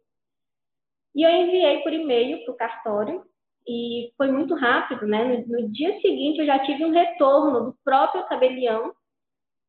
E 1.15 1.23
eu 1.23 1.31
enviei 1.31 1.83
por 1.83 1.93
e-mail 1.93 2.45
para 2.45 2.53
o 2.53 2.57
cartório, 2.57 3.25
e 3.67 4.13
foi 4.17 4.31
muito 4.31 4.55
rápido, 4.55 5.07
né? 5.07 5.25
No, 5.25 5.47
no, 5.47 5.69
dia 5.69 6.01
seguinte, 6.01 6.41
eu 6.41 6.47
já 6.47 6.59
tive 6.61 6.85
um 6.85 6.93
retorno 6.93 7.67
do 7.67 7.79
próprio 7.85 8.27
tabelião, 8.27 8.93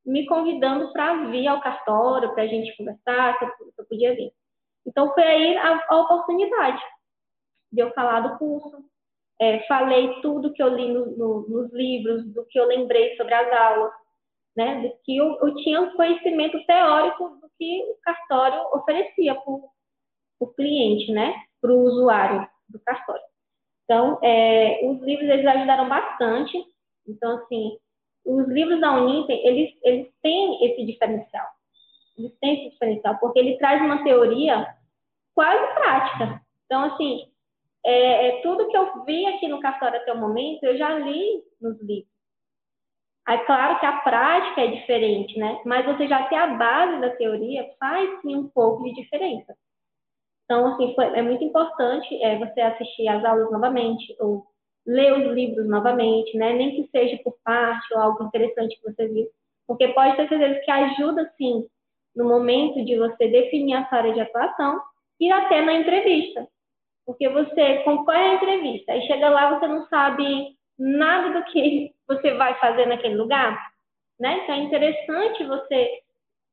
me 0.06 0.26
convidando 0.26 0.92
para 0.92 1.26
vir 1.30 1.48
ao 1.48 1.62
cartório, 1.62 2.34
para 2.34 2.44
a 2.44 2.48
gente 2.48 2.76
conversar, 2.76 3.38
se 3.38 3.46
eu, 3.46 3.72
se 3.72 3.82
eu, 3.82 3.86
podia 3.86 4.16
vir. 4.16 4.32
Então, 4.86 5.14
foi 5.14 5.24
aí 5.24 5.58
a, 5.58 5.86
a, 5.90 5.98
oportunidade 5.98 6.82
de 7.72 7.82
eu 7.82 7.92
falar 7.94 8.22
do 8.22 8.38
curso. 8.38 8.84
É, 9.40 9.66
falei 9.68 10.22
tudo 10.22 10.54
que 10.54 10.62
eu 10.62 10.70
li 10.70 10.88
no, 10.92 11.06
no, 11.18 11.50
nos 11.50 11.74
livros, 11.74 12.26
do 12.34 12.46
que 12.46 12.60
eu 12.60 12.66
lembrei 12.66 13.16
sobre 13.18 13.34
as 13.34 13.52
aulas, 13.52 13.92
né? 14.56 14.82
Do 14.82 14.94
que 15.04 15.18
eu, 15.18 15.38
eu 15.42 15.56
tinha 15.58 15.82
um 15.82 15.96
conhecimento 15.96 16.64
teórico 16.66 17.30
do 17.42 17.50
que 17.58 17.84
o 17.84 17.98
cartório 18.04 18.60
oferecia 18.74 19.34
para 19.36 19.54
o 20.40 20.48
cliente, 20.56 21.12
né? 21.12 21.34
Para 21.60 21.72
o 21.72 21.84
usuário 21.84 22.48
do 22.70 22.80
cartório. 22.80 23.24
Então, 23.84 24.20
é, 24.24 24.88
os 24.88 25.02
livros 25.02 25.30
eles 25.30 25.46
ajudaram 25.46 25.90
bastante. 25.90 26.58
Então, 27.08 27.38
assim, 27.38 27.78
os 28.26 28.48
livros 28.48 28.80
da 28.80 28.94
Uninter, 28.94 29.38
eles, 29.44 29.72
eles 29.84 30.14
têm 30.22 30.66
esse 30.66 30.86
diferencial. 30.86 31.48
Esse 32.42 32.70
diferencial, 32.70 33.18
porque 33.20 33.40
ele 33.40 33.58
traz 33.58 33.82
uma 33.82 34.04
teoria 34.04 34.68
quase 35.34 35.74
prática. 35.74 36.42
Então, 36.66 36.86
assim, 36.86 37.32
é, 37.86 38.28
é, 38.28 38.42
tudo 38.42 38.68
que 38.68 38.78
eu 38.78 39.04
vi 39.06 39.26
aqui 39.26 39.48
no 39.48 39.60
cartório 39.60 40.00
até 40.00 40.14
o 40.14 40.20
momento, 40.20 40.64
eu 40.64 40.78
já 40.78 40.98
li 40.98 41.44
nos 41.60 41.82
livros. 41.82 42.12
É 43.28 43.38
claro 43.40 43.80
que 43.80 43.86
a 43.86 43.98
prática 44.00 44.62
é 44.62 44.68
diferente, 44.68 45.38
né? 45.38 45.62
Mas 45.66 45.86
você 45.86 46.08
já 46.08 46.24
ter 46.28 46.36
a 46.36 46.48
base 46.48 47.02
da 47.02 47.12
teoria 47.12 47.70
faz 47.80 48.22
sim 48.22 48.36
um 48.36 48.50
pouco 48.50 48.84
de 48.84 48.94
diferença. 48.96 49.56
Então, 50.46 50.74
assim, 50.74 50.94
foi, 50.96 51.06
é 51.06 51.22
muito 51.22 51.44
importante 51.44 52.22
é, 52.24 52.38
você 52.38 52.60
assistir 52.62 53.08
às 53.08 53.24
aulas 53.24 53.52
novamente, 53.52 54.16
ou 54.20 54.46
ler 54.86 55.14
os 55.14 55.34
livros 55.34 55.68
novamente, 55.68 56.36
né? 56.38 56.54
Nem 56.54 56.76
que 56.76 56.90
seja 56.92 57.22
por 57.24 57.36
parte 57.44 57.94
ou 57.94 58.02
algo 58.02 58.24
interessante 58.26 58.76
que 58.78 58.92
você 58.92 59.08
viu, 59.08 59.28
porque 59.68 59.88
pode 59.90 60.16
ter 60.18 60.28
certeza 60.28 60.60
que 60.60 60.72
ajuda 60.72 61.32
sim 61.38 61.68
no 62.16 62.26
momento 62.26 62.84
de 62.84 62.98
você 62.98 63.28
definir 63.28 63.76
a 63.76 63.88
sua 63.88 64.00
área 64.00 64.14
de 64.14 64.20
atuação 64.22 64.82
e 65.20 65.32
até 65.32 65.62
na 65.62 65.74
entrevista. 65.74 66.48
Porque 67.06 67.28
você 67.30 67.80
concorre 67.84 68.18
à 68.18 68.34
entrevista 68.36 68.96
e 68.96 69.08
chega 69.08 69.30
lá 69.30 69.58
você 69.58 69.68
não 69.68 69.88
sabe 69.88 70.58
nada 70.78 71.40
do 71.40 71.46
que 71.46 71.94
você 72.08 72.34
vai 72.34 72.58
fazer 72.60 72.86
naquele 72.86 73.16
lugar, 73.16 73.58
né? 74.20 74.44
Então 74.44 74.56
é 74.56 74.60
interessante 74.60 75.44
você 75.46 76.02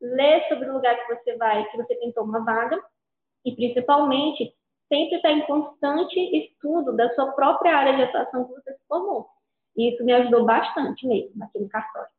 ler 0.01 0.47
sobre 0.49 0.69
o 0.69 0.75
lugar 0.75 0.97
que 0.97 1.15
você 1.15 1.37
vai, 1.37 1.65
que 1.71 1.77
você 1.77 1.95
tentou 1.97 2.25
uma 2.25 2.45
vaga 2.45 2.81
e 3.45 3.55
principalmente 3.55 4.55
sempre 4.89 5.17
está 5.17 5.31
em 5.31 5.47
constante 5.47 6.19
estudo 6.37 6.95
da 6.95 7.13
sua 7.15 7.33
própria 7.33 7.77
área 7.77 7.97
de 7.97 8.03
atuação 8.03 8.45
que 8.47 8.55
você 8.55 8.73
se 8.73 8.87
formou. 8.87 9.29
E 9.77 9.93
isso 9.93 10.05
me 10.05 10.13
ajudou 10.13 10.45
bastante 10.45 11.07
mesmo 11.07 11.45
aqui 11.45 11.59
no 11.59 11.69
cartório. 11.69 12.11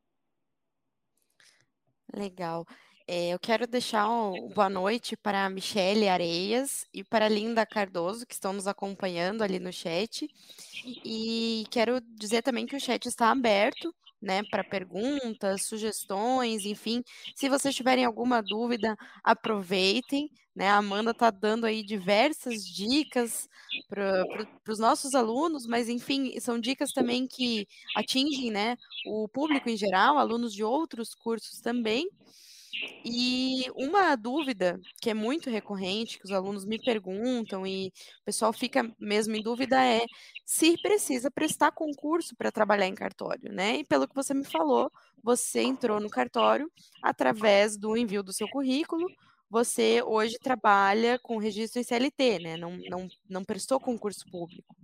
Legal. 2.14 2.66
É, 3.12 3.30
eu 3.30 3.40
quero 3.40 3.66
deixar 3.66 4.08
um 4.08 4.50
boa 4.50 4.70
noite 4.70 5.18
para 5.18 5.44
a 5.44 5.50
Michele 5.50 6.08
Areias 6.08 6.86
e 6.94 7.04
para 7.04 7.26
a 7.26 7.28
Linda 7.28 7.66
Cardoso, 7.66 8.24
que 8.24 8.36
estão 8.36 8.54
nos 8.54 8.68
acompanhando 8.68 9.42
ali 9.42 9.58
no 9.58 9.74
chat. 9.74 10.28
E 11.04 11.66
quero 11.72 12.00
dizer 12.02 12.44
também 12.44 12.68
que 12.68 12.76
o 12.76 12.80
chat 12.80 13.04
está 13.08 13.32
aberto 13.32 13.92
né, 14.22 14.44
para 14.52 14.64
perguntas, 14.64 15.66
sugestões, 15.66 16.66
enfim. 16.66 17.02
Se 17.36 17.50
vocês 17.50 17.74
tiverem 17.74 18.06
alguma 18.06 18.44
dúvida, 18.44 18.96
aproveitem, 19.24 20.30
né? 20.56 20.70
A 20.70 20.78
Amanda 20.78 21.10
está 21.10 21.32
dando 21.32 21.66
aí 21.66 21.84
diversas 21.84 22.64
dicas 22.64 23.50
para 23.88 24.24
os 24.68 24.78
nossos 24.78 25.16
alunos, 25.16 25.66
mas 25.66 25.90
enfim, 25.90 26.40
são 26.40 26.60
dicas 26.60 26.92
também 26.92 27.26
que 27.26 27.68
atingem, 27.96 28.52
né, 28.52 28.78
o 29.08 29.28
público 29.28 29.68
em 29.68 29.78
geral, 29.78 30.20
alunos 30.20 30.54
de 30.54 30.64
outros 30.64 31.16
cursos 31.16 31.60
também. 31.60 32.08
E 33.04 33.66
uma 33.76 34.16
dúvida 34.16 34.80
que 35.02 35.10
é 35.10 35.14
muito 35.14 35.50
recorrente, 35.50 36.18
que 36.18 36.26
os 36.26 36.32
alunos 36.32 36.66
me 36.66 36.78
perguntam 36.78 37.66
e 37.66 37.88
o 38.22 38.26
pessoal 38.26 38.52
fica 38.52 38.90
mesmo 39.00 39.36
em 39.36 39.42
dúvida 39.42 39.84
é 39.84 40.06
se 40.46 40.76
precisa 40.82 41.32
prestar 41.32 41.72
concurso 41.72 42.36
para 42.36 42.52
trabalhar 42.52 42.88
em 42.88 42.96
cartório, 42.96 43.52
né? 43.54 43.78
E 43.78 43.86
pelo 43.86 44.08
que 44.08 44.16
você 44.16 44.34
me 44.34 44.44
falou, 44.44 44.92
você 45.24 45.62
entrou 45.62 46.00
no 46.00 46.10
cartório 46.10 46.70
através 47.02 47.78
do 47.78 47.96
envio 47.96 48.22
do 48.22 48.34
seu 48.34 48.48
currículo, 48.50 49.08
você 49.50 50.04
hoje 50.06 50.38
trabalha 50.38 51.18
com 51.20 51.38
registro 51.38 51.80
em 51.80 51.84
CLT, 51.84 52.40
né? 52.40 52.58
Não, 52.58 52.78
não, 52.90 53.08
não 53.28 53.44
prestou 53.44 53.80
concurso 53.80 54.26
público. 54.30 54.76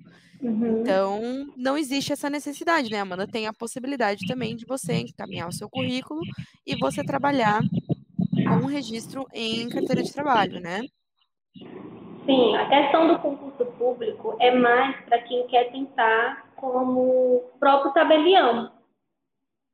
Uhum. 0.41 0.81
Então, 0.81 1.53
não 1.55 1.77
existe 1.77 2.11
essa 2.11 2.29
necessidade, 2.29 2.89
né, 2.89 2.99
Amanda? 2.99 3.27
Tem 3.27 3.47
a 3.47 3.53
possibilidade 3.53 4.25
também 4.27 4.55
de 4.55 4.65
você 4.65 4.93
encaminhar 4.95 5.47
o 5.47 5.53
seu 5.53 5.69
currículo 5.69 6.21
e 6.65 6.75
você 6.77 7.03
trabalhar 7.03 7.61
com 8.45 8.55
um 8.55 8.67
registro 8.67 9.25
em 9.33 9.67
carteira 9.69 10.03
de 10.03 10.13
trabalho, 10.13 10.59
né? 10.59 10.81
Sim, 12.25 12.55
a 12.55 12.69
questão 12.69 13.07
do 13.07 13.19
concurso 13.19 13.65
público 13.77 14.35
é 14.39 14.51
mais 14.51 14.99
para 15.05 15.21
quem 15.21 15.45
quer 15.47 15.71
tentar 15.71 16.47
como 16.55 17.51
próprio 17.59 17.93
tabelião. 17.93 18.71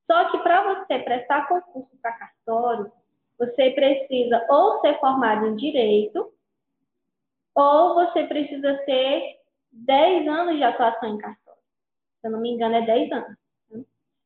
Só 0.09 0.29
que 0.31 0.37
para 0.39 0.75
você 0.75 0.99
prestar 0.99 1.47
concurso 1.47 1.95
para 2.01 2.11
cartório, 2.11 2.91
você 3.37 3.71
precisa 3.71 4.45
ou 4.49 4.81
ser 4.81 4.99
formado 4.99 5.47
em 5.47 5.55
direito, 5.55 6.31
ou 7.55 7.95
você 7.95 8.25
precisa 8.25 8.73
ter 8.85 9.39
10 9.71 10.27
anos 10.27 10.57
de 10.57 10.63
atuação 10.63 11.09
em 11.09 11.17
cartório. 11.17 11.61
Se 12.19 12.27
eu 12.27 12.31
não 12.31 12.41
me 12.41 12.51
engano, 12.51 12.75
é 12.75 12.81
10 12.81 13.11
anos. 13.11 13.37
Né? 13.69 13.83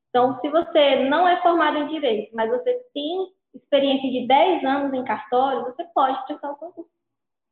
Então, 0.10 0.40
se 0.42 0.50
você 0.50 1.08
não 1.08 1.28
é 1.28 1.42
formado 1.42 1.78
em 1.78 1.88
direito, 1.88 2.36
mas 2.36 2.50
você 2.50 2.74
tem 2.94 3.32
experiência 3.55 4.09
de 4.12 4.27
10 4.27 4.63
anos 4.63 4.93
em 4.93 5.03
cartório, 5.03 5.63
você 5.63 5.83
pode 5.85 6.25
prestar 6.25 6.51
o 6.51 6.55
concurso 6.55 6.89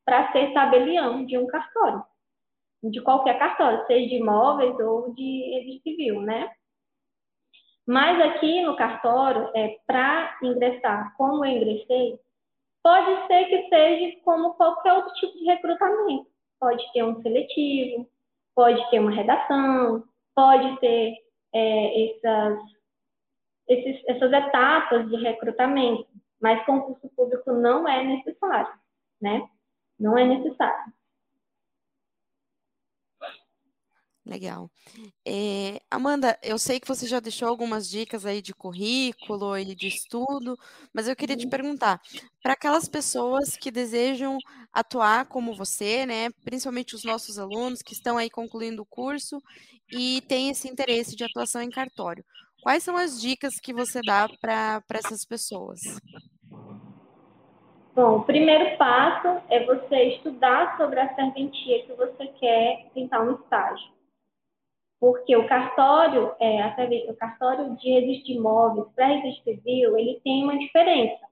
para 0.06 0.32
ser 0.32 0.54
tabelião 0.54 1.26
de 1.26 1.38
um 1.38 1.48
cartório, 1.48 2.04
de 2.84 3.02
qualquer 3.02 3.40
cartório, 3.40 3.86
seja 3.88 4.08
de 4.08 4.16
imóveis 4.16 4.78
ou 4.80 5.14
de 5.14 5.82
civil, 5.84 6.22
né? 6.22 6.52
Mas 7.86 8.20
aqui 8.22 8.62
no 8.62 8.76
cartório, 8.76 9.50
é, 9.56 9.78
para 9.86 10.38
ingressar 10.42 11.16
como 11.18 11.46
eu 11.46 11.52
ingressei, 11.52 12.20
pode 12.82 13.28
ser 13.28 13.46
que 13.46 13.70
seja 13.70 14.20
como 14.24 14.54
qualquer 14.54 14.94
outro 14.94 15.14
tipo 15.16 15.38
de 15.38 15.46
recrutamento. 15.46 16.28
Pode 16.60 16.94
ter 16.94 17.04
um 17.04 17.22
seletivo, 17.22 18.08
pode 18.56 18.90
ter 18.90 19.00
uma 19.00 19.12
redação, 19.12 20.04
pode 20.34 20.80
ter 20.80 21.14
é, 21.54 22.10
essas, 22.10 22.60
esses, 23.68 24.04
essas 24.08 24.32
etapas 24.32 25.10
de 25.10 25.16
recrutamento, 25.18 26.08
mas 26.42 26.66
concurso 26.66 27.08
público 27.16 27.52
não 27.52 27.88
é 27.88 28.04
necessário, 28.04 28.74
né? 29.22 29.48
Não 30.00 30.18
é 30.18 30.26
necessário. 30.26 30.94
Legal. 34.26 34.72
É, 35.28 35.82
Amanda, 35.92 36.40
eu 36.42 36.58
sei 36.58 36.80
que 36.80 36.88
você 36.88 37.06
já 37.06 37.20
deixou 37.20 37.46
algumas 37.50 37.90
dicas 37.90 38.26
aí 38.26 38.42
de 38.42 38.54
currículo 38.54 39.58
e 39.58 39.76
de 39.76 39.88
estudo, 39.88 40.58
mas 40.94 41.10
eu 41.10 41.16
queria 41.16 41.36
te 41.36 41.46
perguntar, 41.46 42.02
para 42.42 42.54
aquelas 42.54 42.88
pessoas 42.88 43.58
que 43.58 43.70
desejam 43.70 44.38
atuar 44.72 45.26
como 45.26 45.54
você, 45.54 46.06
né, 46.06 46.30
principalmente 46.46 46.96
os 46.96 47.04
nossos 47.04 47.38
alunos 47.38 47.82
que 47.82 47.92
estão 47.92 48.18
aí 48.18 48.30
concluindo 48.30 48.84
o 48.84 48.86
curso 48.86 49.44
e 49.92 50.22
têm 50.22 50.50
esse 50.50 50.70
interesse 50.70 51.18
de 51.18 51.26
atuação 51.26 51.62
em 51.62 51.70
cartório, 51.70 52.24
quais 52.64 52.84
são 52.84 52.96
as 52.96 53.22
dicas 53.22 53.60
que 53.60 53.74
você 53.74 54.00
dá 54.02 54.28
para 54.42 54.82
essas 54.94 55.26
pessoas? 55.26 55.80
Bom, 57.94 58.18
o 58.18 58.24
primeiro 58.24 58.76
passo 58.78 59.44
é 59.50 59.64
você 59.66 60.16
estudar 60.16 60.76
sobre 60.78 61.00
a 61.00 61.14
serventia 61.14 61.86
que 61.86 61.94
você 61.94 62.26
quer 62.40 62.90
tentar 62.94 63.22
um 63.22 63.36
estágio. 63.36 63.92
Porque 65.00 65.36
o 65.36 65.46
cartório, 65.48 66.34
é, 66.40 66.64
a, 66.64 66.76
o 67.10 67.16
cartório 67.16 67.76
de 67.76 67.90
registro 67.92 68.26
de 68.26 68.34
imóveis 68.34 68.88
para 68.96 69.08
registro 69.08 69.44
civil, 69.44 69.98
ele 69.98 70.20
tem 70.24 70.44
uma 70.44 70.58
diferença. 70.58 71.24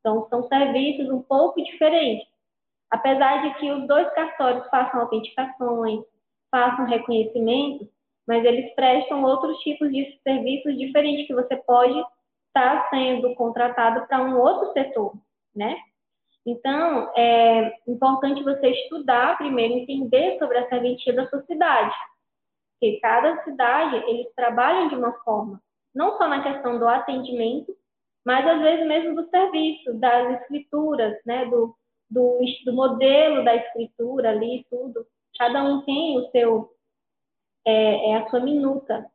Então, 0.00 0.26
são 0.28 0.48
serviços 0.48 1.08
um 1.10 1.22
pouco 1.22 1.62
diferentes. 1.62 2.26
Apesar 2.90 3.42
de 3.42 3.60
que 3.60 3.70
os 3.70 3.86
dois 3.86 4.12
cartórios 4.14 4.66
façam 4.70 5.02
autenticações, 5.02 6.02
façam 6.50 6.86
reconhecimento, 6.86 7.88
mas 8.30 8.44
eles 8.44 8.72
prestam 8.74 9.24
outros 9.24 9.58
tipos 9.58 9.90
de 9.90 10.18
serviços 10.22 10.78
diferentes 10.78 11.26
que 11.26 11.34
você 11.34 11.56
pode 11.56 12.00
estar 12.46 12.88
sendo 12.88 13.34
contratado 13.34 14.06
para 14.06 14.22
um 14.22 14.38
outro 14.38 14.72
setor 14.72 15.12
né? 15.54 15.76
Então, 16.46 17.12
é 17.16 17.72
importante 17.86 18.42
você 18.42 18.70
estudar 18.70 19.36
primeiro, 19.36 19.74
entender 19.74 20.38
sobre 20.38 20.58
a 20.58 20.68
serventia 20.68 21.12
da 21.12 21.28
sua 21.28 21.42
cidade. 21.42 21.94
Porque 22.72 22.98
cada 23.00 23.42
cidade, 23.44 23.96
eles 24.08 24.26
trabalham 24.34 24.88
de 24.88 24.94
uma 24.94 25.12
forma, 25.22 25.60
não 25.94 26.16
só 26.16 26.26
na 26.26 26.42
questão 26.42 26.78
do 26.78 26.88
atendimento, 26.88 27.76
mas 28.24 28.46
às 28.46 28.60
vezes 28.60 28.86
mesmo 28.86 29.14
do 29.14 29.28
serviço, 29.28 29.92
das 29.94 30.40
escrituras, 30.40 31.18
né? 31.26 31.44
Do, 31.46 31.74
do, 32.08 32.38
do 32.64 32.72
modelo 32.72 33.44
da 33.44 33.54
escritura 33.56 34.30
ali, 34.30 34.66
tudo. 34.70 35.06
Cada 35.38 35.62
um 35.62 35.82
tem 35.82 36.18
o 36.18 36.30
seu, 36.30 36.70
é, 37.66 38.10
é 38.10 38.16
a 38.16 38.28
sua 38.28 38.40
minuta. 38.40 39.06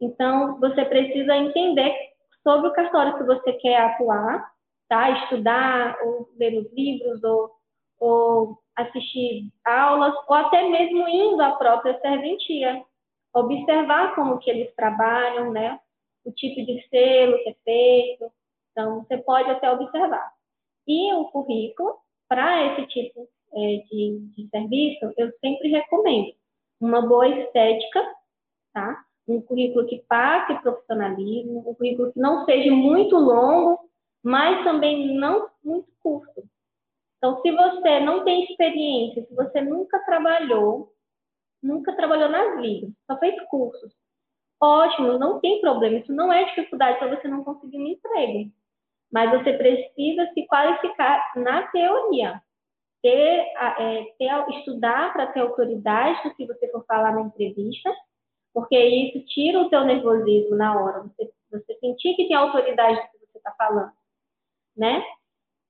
Então, 0.00 0.58
você 0.58 0.84
precisa 0.84 1.36
entender 1.36 1.94
sobre 2.42 2.68
o 2.68 2.72
cartório 2.72 3.16
que 3.16 3.24
você 3.24 3.52
quer 3.54 3.76
atuar 3.76 4.52
tá? 4.92 5.08
Estudar, 5.22 5.96
ou 6.04 6.28
ler 6.36 6.58
os 6.58 6.70
livros, 6.74 7.24
ou, 7.24 7.50
ou 7.98 8.58
assistir 8.76 9.50
aulas, 9.64 10.14
ou 10.28 10.36
até 10.36 10.68
mesmo 10.68 11.08
indo 11.08 11.40
à 11.42 11.52
própria 11.52 11.98
serventia. 12.02 12.84
Observar 13.34 14.14
como 14.14 14.38
que 14.38 14.50
eles 14.50 14.74
trabalham, 14.74 15.50
né? 15.50 15.80
O 16.26 16.30
tipo 16.32 16.56
de 16.66 16.86
selo 16.90 17.38
que 17.42 17.48
é 17.48 17.56
feito. 17.64 18.30
Então, 18.70 19.00
você 19.00 19.16
pode 19.16 19.50
até 19.50 19.72
observar. 19.72 20.30
E 20.86 21.14
o 21.14 21.24
currículo, 21.30 21.96
para 22.28 22.66
esse 22.66 22.86
tipo 22.88 23.26
é, 23.54 23.58
de, 23.90 24.18
de 24.36 24.48
serviço, 24.50 25.10
eu 25.16 25.32
sempre 25.40 25.70
recomendo 25.70 26.34
uma 26.82 27.00
boa 27.00 27.28
estética, 27.28 28.14
tá? 28.72 29.04
Um 29.26 29.40
currículo 29.40 29.86
que 29.86 30.04
passe 30.08 30.60
profissionalismo, 30.62 31.60
um 31.60 31.74
currículo 31.74 32.12
que 32.12 32.18
não 32.18 32.44
seja 32.44 32.72
muito 32.72 33.16
longo, 33.16 33.78
mas 34.22 34.64
também 34.64 35.14
não 35.14 35.48
muito 35.64 35.88
curto. 36.02 36.42
Então, 37.18 37.40
se 37.40 37.52
você 37.52 38.00
não 38.00 38.24
tem 38.24 38.44
experiência, 38.44 39.24
se 39.24 39.34
você 39.34 39.60
nunca 39.60 40.00
trabalhou, 40.00 40.92
nunca 41.62 41.94
trabalhou 41.94 42.28
nas 42.28 42.58
ligas, 42.60 42.90
só 43.08 43.16
fez 43.18 43.40
cursos, 43.48 43.94
ótimo, 44.60 45.18
não 45.18 45.38
tem 45.38 45.60
problema, 45.60 45.98
isso 45.98 46.12
não 46.12 46.32
é 46.32 46.44
dificuldade 46.46 46.98
para 46.98 47.14
você 47.14 47.28
não 47.28 47.44
conseguir 47.44 47.78
um 47.78 47.86
emprego. 47.86 48.50
Mas 49.12 49.30
você 49.30 49.52
precisa 49.52 50.28
se 50.34 50.46
qualificar 50.46 51.32
na 51.36 51.62
teoria, 51.68 52.42
ter, 53.02 53.52
é, 53.78 54.04
ter 54.18 54.50
estudar 54.58 55.12
para 55.12 55.26
ter 55.26 55.40
autoridade 55.40 56.22
do 56.22 56.34
que 56.34 56.46
você 56.46 56.68
for 56.68 56.84
falar 56.86 57.12
na 57.12 57.22
entrevista, 57.22 57.92
porque 58.54 58.78
isso 58.78 59.26
tira 59.26 59.60
o 59.60 59.68
teu 59.68 59.84
nervosismo 59.84 60.56
na 60.56 60.80
hora, 60.80 61.02
você, 61.02 61.30
você 61.50 61.74
sentir 61.80 62.14
que 62.14 62.28
tem 62.28 62.36
autoridade 62.36 62.96
do 62.96 63.18
que 63.18 63.26
você 63.32 63.38
está 63.38 63.52
falando 63.52 63.92
né? 64.76 65.02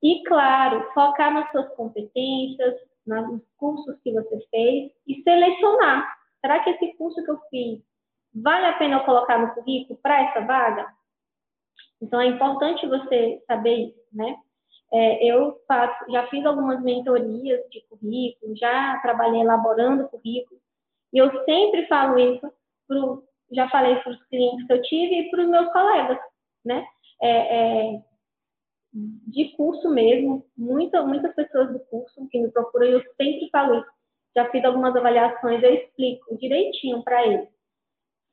E, 0.02 0.22
claro, 0.24 0.90
focar 0.92 1.32
nas 1.32 1.50
suas 1.50 1.68
competências, 1.74 2.74
nos 3.06 3.42
cursos 3.56 3.98
que 4.02 4.12
você 4.12 4.46
fez 4.50 4.92
e 5.06 5.22
selecionar. 5.22 6.16
Será 6.40 6.62
que 6.62 6.70
esse 6.70 6.96
curso 6.96 7.22
que 7.24 7.30
eu 7.30 7.40
fiz 7.50 7.80
vale 8.34 8.66
a 8.66 8.78
pena 8.78 8.96
eu 8.96 9.04
colocar 9.04 9.38
no 9.38 9.54
currículo 9.54 9.98
para 10.02 10.22
essa 10.22 10.40
vaga? 10.40 10.92
Então, 12.00 12.20
é 12.20 12.26
importante 12.26 12.86
você 12.86 13.42
saber 13.46 13.88
isso, 13.88 14.00
né? 14.12 14.36
É, 14.92 15.24
eu 15.24 15.59
faço, 15.66 16.11
já 16.11 16.26
fiz 16.28 16.44
algumas 16.44 16.83
mentorias 16.83 17.61
de 17.70 17.81
currículo, 17.88 18.57
já 18.57 18.98
trabalhei 19.00 19.40
elaborando 19.40 20.09
currículo, 20.09 20.61
e 21.12 21.18
eu 21.18 21.44
sempre 21.44 21.87
falo 21.87 22.18
isso, 22.18 22.52
pro, 22.87 23.24
já 23.52 23.68
falei 23.70 23.96
para 23.96 24.12
os 24.12 24.22
clientes 24.24 24.66
que 24.66 24.72
eu 24.72 24.83
tive 24.83 25.14
e 25.14 25.31
para 25.31 25.42
os 25.42 25.48
meus 25.48 25.72
colegas, 25.72 26.18
né? 26.64 26.87
É, 27.22 27.92
é, 27.92 28.02
de 28.92 29.57
curso 29.57 29.88
mesmo, 29.88 30.44
muita, 30.57 31.02
muitas 31.02 31.35
pessoas 31.35 31.72
do 31.72 31.81
curso 31.87 32.28
que 32.31 32.38
me 32.38 32.50
procuram, 32.50 32.87
eu 32.87 33.02
sempre 33.16 33.48
falo 33.50 33.78
isso, 33.78 33.90
já 34.37 34.50
fiz 34.50 34.64
algumas 34.64 34.94
avaliações, 34.94 35.62
eu 35.62 35.74
explico 35.74 36.37
direitinho 36.37 37.02
para 37.02 37.26
eles. 37.26 37.48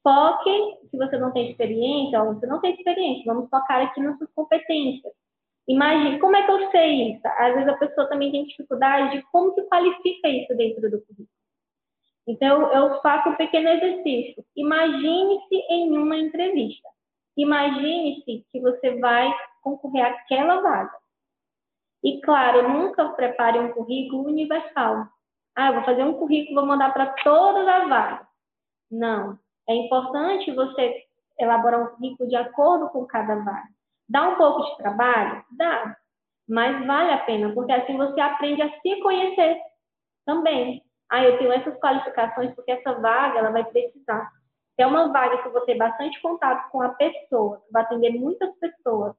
Foque, 0.03 0.77
se 0.89 0.97
você 0.97 1.17
não 1.17 1.31
tem 1.31 1.51
experiência, 1.51 2.21
ou 2.21 2.33
você 2.33 2.47
não 2.47 2.59
tem 2.59 2.73
experiência, 2.73 3.33
vamos 3.33 3.49
focar 3.49 3.81
aqui 3.81 4.01
nas 4.01 4.17
suas 4.17 4.31
competências. 4.33 5.13
Imagine, 5.69 6.17
como 6.19 6.35
é 6.35 6.43
que 6.43 6.51
eu 6.51 6.71
sei 6.71 7.11
isso? 7.11 7.27
Às 7.27 7.53
vezes 7.53 7.69
a 7.69 7.77
pessoa 7.77 8.09
também 8.09 8.31
tem 8.31 8.43
dificuldade 8.45 9.17
de 9.17 9.23
como 9.31 9.53
se 9.53 9.61
qualifica 9.69 10.27
isso 10.27 10.57
dentro 10.57 10.89
do 10.89 10.99
currículo. 11.01 11.27
Então, 12.27 12.73
eu 12.73 12.99
faço 13.01 13.29
um 13.29 13.35
pequeno 13.35 13.69
exercício. 13.69 14.43
Imagine-se 14.55 15.55
em 15.69 15.95
uma 15.95 16.17
entrevista. 16.17 16.89
Imagine-se 17.37 18.45
que 18.51 18.59
você 18.59 18.99
vai 18.99 19.31
concorrer 19.61 20.05
àquela 20.05 20.59
vaga. 20.59 20.97
E, 22.03 22.19
claro, 22.21 22.67
nunca 22.67 23.09
prepare 23.09 23.59
um 23.59 23.71
currículo 23.71 24.25
universal. 24.25 25.07
Ah, 25.55 25.71
vou 25.71 25.83
fazer 25.83 26.03
um 26.03 26.13
currículo, 26.13 26.61
vou 26.61 26.65
mandar 26.65 26.91
para 26.93 27.13
todas 27.23 27.67
as 27.67 27.87
vagas. 27.87 28.27
Não. 28.89 29.37
É 29.67 29.75
importante 29.75 30.51
você 30.51 31.03
elaborar 31.39 31.81
um 31.81 31.95
currículo 31.95 32.27
de 32.27 32.35
acordo 32.35 32.89
com 32.89 33.05
cada 33.05 33.35
vaga. 33.35 33.78
Dá 34.09 34.27
um 34.27 34.35
pouco 34.35 34.63
de 34.63 34.77
trabalho? 34.77 35.43
Dá. 35.51 35.95
Mas 36.47 36.85
vale 36.85 37.11
a 37.11 37.19
pena, 37.19 37.53
porque 37.53 37.71
assim 37.71 37.95
você 37.95 38.19
aprende 38.19 38.61
a 38.61 38.79
se 38.81 38.99
conhecer 39.01 39.61
também. 40.25 40.83
Ah, 41.09 41.23
eu 41.23 41.37
tenho 41.37 41.51
essas 41.51 41.79
qualificações 41.79 42.53
porque 42.55 42.71
essa 42.71 42.93
vaga 42.99 43.39
ela 43.39 43.51
vai 43.51 43.63
precisar. 43.65 44.31
é 44.77 44.87
uma 44.87 45.11
vaga 45.11 45.41
que 45.41 45.47
eu 45.47 45.51
vou 45.51 45.61
ter 45.61 45.75
bastante 45.75 46.19
contato 46.21 46.69
com 46.71 46.81
a 46.81 46.89
pessoa, 46.89 47.61
que 47.65 47.71
vai 47.71 47.83
atender 47.83 48.11
muitas 48.11 48.49
pessoas, 48.59 49.13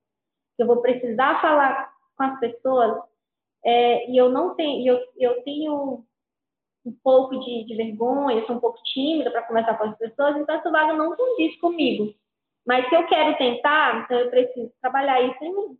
que 0.57 0.63
eu 0.63 0.67
vou 0.67 0.81
precisar 0.81 1.41
falar 1.41 1.93
com 2.17 2.25
as 2.25 2.41
pessoas 2.41 3.03
é, 3.65 4.11
e 4.11 4.17
eu 4.17 4.31
não 4.31 4.55
tenho, 4.55 4.95
eu, 4.95 5.01
eu 5.19 5.43
tenho 5.43 6.05
um 6.85 6.93
pouco 7.03 7.39
de, 7.39 7.65
de 7.67 7.77
vergonha, 7.77 8.45
sou 8.47 8.57
um 8.57 8.61
pouco 8.61 8.83
tímida 8.85 9.31
para 9.31 9.43
conversar 9.43 9.77
com 9.77 9.85
as 9.85 9.99
pessoas, 9.99 10.37
então 10.37 10.55
essa 10.55 10.71
vaga 10.71 10.95
não 10.95 11.15
condiz 11.15 11.59
comigo. 11.61 12.15
Mas 12.71 12.89
se 12.89 12.95
eu 12.95 13.05
quero 13.09 13.37
tentar, 13.37 14.05
então 14.05 14.17
eu 14.17 14.31
preciso 14.31 14.73
trabalhar 14.81 15.21
isso 15.23 15.45
em 15.45 15.53
mim. 15.53 15.79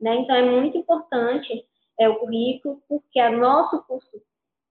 Né? 0.00 0.16
Então 0.16 0.34
é 0.34 0.42
muito 0.42 0.76
importante 0.76 1.64
é, 1.96 2.08
o 2.08 2.18
currículo, 2.18 2.82
porque 2.88 3.22
o 3.22 3.38
nosso 3.38 3.80
curso 3.84 4.20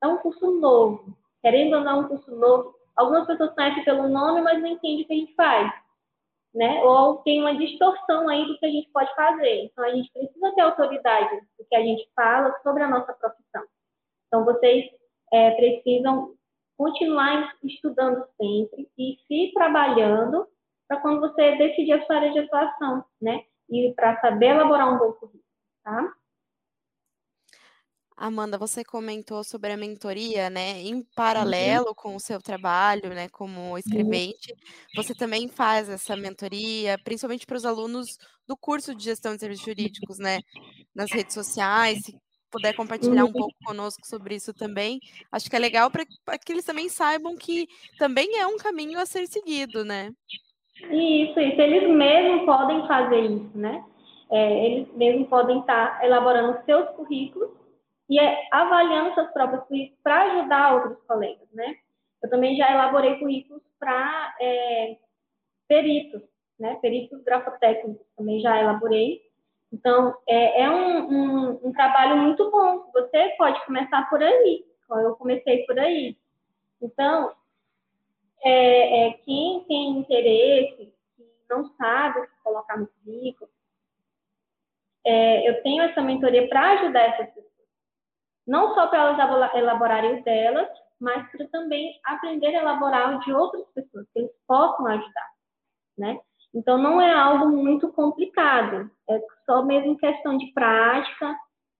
é 0.04 0.08
um 0.08 0.18
curso 0.18 0.52
novo. 0.60 1.18
Querendo 1.42 1.78
ou 1.78 1.84
não, 1.86 2.02
um 2.02 2.08
curso 2.10 2.36
novo. 2.36 2.76
Algumas 2.98 3.26
pessoas 3.26 3.56
conhecem 3.56 3.82
pelo 3.86 4.10
nome, 4.10 4.42
mas 4.42 4.62
não 4.62 4.68
entendem 4.68 5.04
o 5.04 5.08
que 5.08 5.14
a 5.14 5.16
gente 5.16 5.34
faz. 5.36 5.74
Né? 6.54 6.84
Ou 6.84 7.20
tem 7.20 7.40
uma 7.40 7.56
distorção 7.56 8.28
aí 8.28 8.46
do 8.46 8.60
que 8.60 8.66
a 8.66 8.70
gente 8.70 8.90
pode 8.90 9.16
fazer. 9.16 9.64
Então, 9.64 9.86
a 9.86 9.92
gente 9.92 10.12
precisa 10.12 10.52
ter 10.52 10.62
autoridade 10.62 11.48
do 11.58 11.66
que 11.66 11.76
a 11.78 11.82
gente 11.82 12.10
fala 12.14 12.54
sobre 12.62 12.84
a 12.84 12.90
nossa 12.90 13.14
profissão. 13.14 13.64
Então, 14.28 14.44
vocês 14.44 14.92
é, 15.32 15.52
precisam 15.52 16.34
continuar 16.78 17.56
estudando 17.64 18.22
sempre 18.38 18.90
e 18.98 19.18
se 19.30 19.54
trabalhando 19.54 20.46
para 20.92 21.00
quando 21.00 21.22
você 21.22 21.56
decidir 21.56 21.94
a 21.94 22.06
sua 22.06 22.18
área 22.18 22.34
de 22.34 22.40
atuação, 22.40 23.06
né? 23.22 23.46
E 23.70 23.94
para 23.96 24.20
saber 24.20 24.48
elaborar 24.48 24.94
um 24.94 24.98
bom 24.98 25.14
currículo, 25.14 25.42
tá? 25.86 26.14
Amanda, 28.16 28.58
você 28.58 28.84
comentou 28.84 29.44
sobre 29.44 29.72
a 29.72 29.78
mentoria, 29.78 30.50
né? 30.50 30.80
Em 30.82 31.02
Uhum. 31.38 31.82
paralelo 31.84 31.96
com 31.96 32.16
o 32.16 32.20
seu 32.20 32.40
trabalho, 32.42 33.10
né, 33.16 33.28
como 33.30 33.76
Uhum. 33.86 34.22
escrevente, 34.24 34.54
você 34.94 35.16
também 35.16 35.48
faz 35.48 35.90
essa 35.90 36.16
mentoria, 36.16 37.00
principalmente 37.00 37.46
para 37.48 37.58
os 37.58 37.66
alunos 37.66 38.18
do 38.48 38.56
curso 38.56 38.94
de 38.94 39.04
gestão 39.06 39.34
de 39.34 39.40
serviços 39.40 39.66
jurídicos, 39.66 40.20
né? 40.20 40.42
Nas 40.96 41.14
redes 41.14 41.34
sociais, 41.34 42.00
se 42.02 42.16
puder 42.52 42.74
compartilhar 42.74 43.26
um 43.26 43.34
Uhum. 43.34 43.36
pouco 43.36 43.56
conosco 43.64 44.06
sobre 44.08 44.36
isso 44.36 44.54
também, 44.54 45.02
acho 45.32 45.50
que 45.50 45.56
é 45.56 45.60
legal 45.60 45.90
para 45.92 46.06
que 46.40 46.52
eles 46.52 46.66
também 46.66 46.90
saibam 46.90 47.38
que 47.38 47.68
também 47.98 48.38
é 48.40 48.46
um 48.48 48.58
caminho 48.58 49.00
a 49.00 49.06
ser 49.06 49.28
seguido, 49.28 49.86
né? 49.86 50.12
Isso, 50.90 51.40
isso. 51.40 51.62
Eles 51.62 51.90
mesmos 51.90 52.46
podem 52.46 52.88
fazer 52.88 53.22
isso, 53.22 53.58
né? 53.58 53.84
É, 54.30 54.66
eles 54.66 54.94
mesmos 54.96 55.28
podem 55.28 55.60
estar 55.60 56.04
elaborando 56.04 56.64
seus 56.66 56.90
currículos 56.92 57.50
e 58.10 58.20
é, 58.20 58.48
avaliando 58.52 59.14
seus 59.14 59.30
próprios 59.32 59.64
currículos 59.66 60.00
para 60.02 60.22
ajudar 60.24 60.74
outros 60.76 61.04
colegas, 61.06 61.48
né? 61.54 61.76
Eu 62.24 62.30
também 62.30 62.56
já 62.56 62.72
elaborei 62.72 63.18
currículos 63.20 63.62
para 63.80 64.36
é, 64.40 64.98
peritos, 65.68 66.22
né? 66.60 66.76
Peritos 66.82 67.22
grafotécnicos 67.24 68.06
também 68.16 68.40
já 68.40 68.60
elaborei. 68.60 69.22
Então, 69.74 70.16
é, 70.28 70.64
é 70.64 70.70
um, 70.70 71.10
um, 71.10 71.60
um, 71.68 71.72
trabalho 71.72 72.18
muito 72.18 72.50
bom. 72.52 72.90
Você 72.94 73.34
pode 73.38 73.66
começar 73.66 74.10
por 74.10 74.22
aí. 74.22 74.66
Eu 74.90 75.16
comecei 75.16 75.66
por 75.66 75.80
aí. 75.80 76.18
Então, 76.82 77.32
é, 78.44 79.08
é, 79.08 79.14
quem 79.24 79.51
interesse, 79.92 80.94
que 81.16 81.26
não 81.50 81.66
sabe 81.76 82.20
o 82.20 82.24
que 82.24 82.44
colocar 82.44 82.78
no 82.78 82.88
currículo, 82.88 83.50
é, 85.06 85.50
eu 85.50 85.62
tenho 85.64 85.84
essa 85.84 86.02
mentoria 86.02 86.48
para 86.48 86.72
ajudar 86.74 87.02
essas 87.02 87.28
pessoas. 87.28 87.52
Não 88.48 88.74
só 88.74 88.88
para 88.88 89.00
elas 89.00 89.54
elaborarem 89.56 90.20
o 90.20 90.24
delas, 90.24 90.70
mas 91.00 91.30
para 91.32 91.48
também 91.48 92.00
aprender 92.04 92.56
a 92.56 92.62
elaborar 92.62 93.16
o 93.16 93.20
de 93.22 93.34
outras 93.34 93.66
pessoas, 93.74 94.08
que 94.14 94.20
eles 94.20 94.32
possam 94.48 94.86
ajudar, 94.88 95.30
né? 95.98 96.20
Então, 96.54 96.78
não 96.78 97.02
é 97.02 97.12
algo 97.12 97.48
muito 97.48 97.92
complicado, 97.94 98.92
é 99.10 99.22
só 99.46 99.64
mesmo 99.64 99.98
questão 99.98 100.38
de 100.38 100.52
prática, 100.54 101.36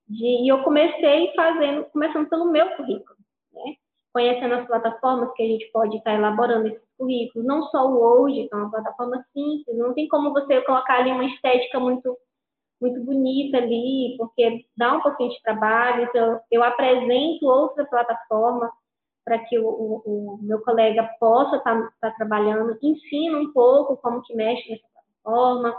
de, 0.08 0.26
e 0.26 0.48
eu 0.48 0.64
comecei 0.64 1.32
fazendo, 1.36 1.86
começando 1.86 2.30
pelo 2.30 2.52
meu 2.52 2.76
currículo, 2.76 3.18
né? 3.52 3.76
Conhecendo 4.14 4.56
as 4.56 4.68
plataformas 4.68 5.34
que 5.34 5.44
a 5.44 5.48
gente 5.48 5.72
pode 5.72 5.98
estar 5.98 6.14
elaborando 6.14 6.68
esses 6.68 6.88
currículos, 6.98 7.48
não 7.48 7.64
só 7.64 7.88
o 7.88 7.98
Word, 7.98 8.48
que 8.48 8.54
é 8.54 8.58
uma 8.58 8.70
plataforma 8.70 9.26
simples, 9.34 9.78
não 9.78 9.94
tem 9.94 10.08
como 10.08 10.34
você 10.34 10.62
colocar 10.62 11.00
ali 11.00 11.12
uma 11.12 11.26
estética 11.26 11.80
muito 11.80 12.18
muito 12.82 13.00
bonita 13.02 13.58
ali, 13.58 14.16
porque 14.18 14.66
dá 14.76 14.94
um 14.94 15.02
pouquinho 15.02 15.30
de 15.30 15.42
trabalho, 15.44 16.04
então 16.04 16.42
eu 16.50 16.64
apresento 16.64 17.46
outra 17.46 17.86
plataforma 17.86 18.72
para 19.24 19.38
que 19.38 19.60
o, 19.60 19.68
o, 19.68 20.02
o, 20.04 20.40
meu 20.42 20.60
colega 20.64 21.08
possa 21.20 21.58
estar 21.58 21.80
tá, 21.80 21.92
tá 22.02 22.12
trabalhando, 22.12 22.78
ensino 22.82 23.40
um 23.40 23.54
pouco 23.54 23.96
como 23.98 24.24
que 24.24 24.36
mexe 24.36 24.72
nessa 24.72 24.88
plataforma, 25.24 25.76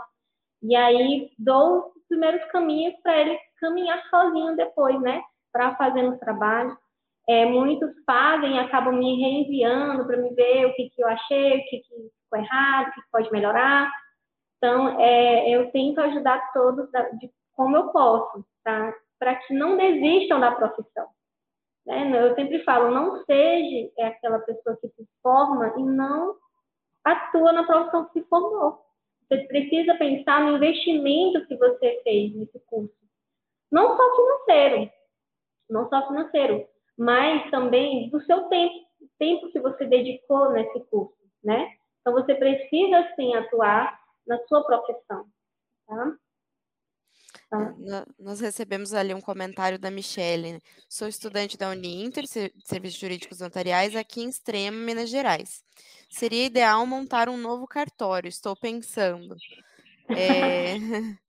e 0.61 0.75
aí 0.77 1.29
dou 1.37 1.91
os 1.93 2.07
primeiros 2.07 2.43
caminhos 2.45 2.95
para 3.03 3.19
ele 3.19 3.37
caminhar 3.59 4.01
sozinho 4.09 4.55
depois, 4.55 4.99
né, 5.01 5.21
para 5.51 5.75
fazer 5.75 6.07
os 6.07 6.17
trabalhos. 6.19 6.73
É, 7.27 7.45
muitos 7.45 7.89
fazem 8.05 8.55
e 8.55 8.59
acabam 8.59 8.95
me 8.95 9.21
reenviando 9.21 10.05
para 10.05 10.17
me 10.17 10.33
ver 10.33 10.65
o 10.65 10.73
que, 10.73 10.89
que 10.89 11.01
eu 11.01 11.07
achei, 11.07 11.57
o 11.57 11.65
que, 11.65 11.77
que 11.79 12.09
ficou 12.23 12.39
errado, 12.39 12.89
o 12.89 12.93
que 12.93 13.01
pode 13.11 13.31
melhorar. 13.31 13.91
Então, 14.57 14.99
é, 14.99 15.49
eu 15.49 15.71
tento 15.71 15.99
ajudar 15.99 16.51
todos 16.51 16.91
da, 16.91 17.01
de 17.09 17.29
como 17.53 17.77
eu 17.77 17.89
posso, 17.89 18.45
tá? 18.63 18.93
Para 19.19 19.35
que 19.35 19.53
não 19.53 19.77
desistam 19.77 20.39
da 20.39 20.51
profissão. 20.51 21.07
Né? 21.85 22.27
Eu 22.27 22.35
sempre 22.35 22.63
falo, 22.63 22.91
não 22.91 23.23
seja 23.25 23.91
aquela 23.99 24.39
pessoa 24.39 24.77
que 24.77 24.87
se 24.87 25.07
forma 25.21 25.73
e 25.77 25.83
não 25.83 26.35
atua 27.03 27.51
na 27.51 27.63
profissão 27.63 28.05
que 28.05 28.19
se 28.19 28.27
formou. 28.27 28.83
Você 29.27 29.37
precisa 29.47 29.95
pensar 29.95 30.41
no 30.41 30.55
investimento 30.55 31.45
que 31.47 31.55
você 31.55 32.01
fez 32.03 32.35
nesse 32.35 32.59
curso. 32.67 32.93
Não 33.71 33.97
só 33.97 34.15
financeiro, 34.15 34.91
não 35.69 35.89
só 35.89 36.07
financeiro, 36.07 36.67
mas 36.97 37.49
também 37.49 38.09
do 38.09 38.21
seu 38.21 38.43
tempo, 38.43 38.75
o 39.01 39.09
tempo 39.17 39.51
que 39.51 39.59
você 39.59 39.85
dedicou 39.85 40.51
nesse 40.51 40.79
curso, 40.89 41.15
né? 41.43 41.73
Então, 42.01 42.13
você 42.13 42.35
precisa, 42.35 43.07
sim, 43.15 43.33
atuar 43.33 43.97
na 44.27 44.37
sua 44.47 44.63
profissão, 44.63 45.25
tá? 45.87 46.13
tá? 47.49 47.75
Nós 48.19 48.41
recebemos 48.41 48.93
ali 48.93 49.13
um 49.13 49.21
comentário 49.21 49.79
da 49.79 49.89
Michele. 49.89 50.53
Né? 50.53 50.59
Sou 50.89 51.07
estudante 51.07 51.57
da 51.57 51.69
Uninter, 51.69 52.25
Serviços 52.27 52.99
Jurídicos 52.99 53.39
Notariais, 53.39 53.95
aqui 53.95 54.21
em 54.21 54.29
Extrema, 54.29 54.77
Minas 54.77 55.09
Gerais. 55.09 55.63
Seria 56.09 56.45
ideal 56.45 56.85
montar 56.85 57.29
um 57.29 57.37
novo 57.37 57.65
cartório, 57.67 58.27
estou 58.27 58.55
pensando. 58.55 59.35
É... 60.09 60.75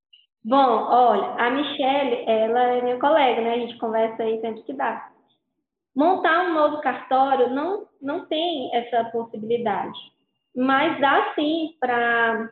Bom, 0.44 0.56
olha, 0.56 1.36
a 1.38 1.50
Michele, 1.50 2.24
ela 2.26 2.60
é 2.64 2.82
minha 2.82 2.98
colega, 2.98 3.40
né? 3.40 3.54
A 3.54 3.58
gente 3.60 3.78
conversa 3.78 4.22
aí 4.22 4.40
sempre 4.42 4.62
que 4.64 4.74
dá. 4.74 5.13
Montar 5.94 6.46
um 6.46 6.54
novo 6.54 6.80
cartório 6.80 7.50
não, 7.50 7.88
não 8.00 8.26
tem 8.26 8.74
essa 8.74 9.04
possibilidade, 9.10 9.98
mas 10.54 11.00
dá 11.00 11.34
sim 11.34 11.76
para 11.78 12.50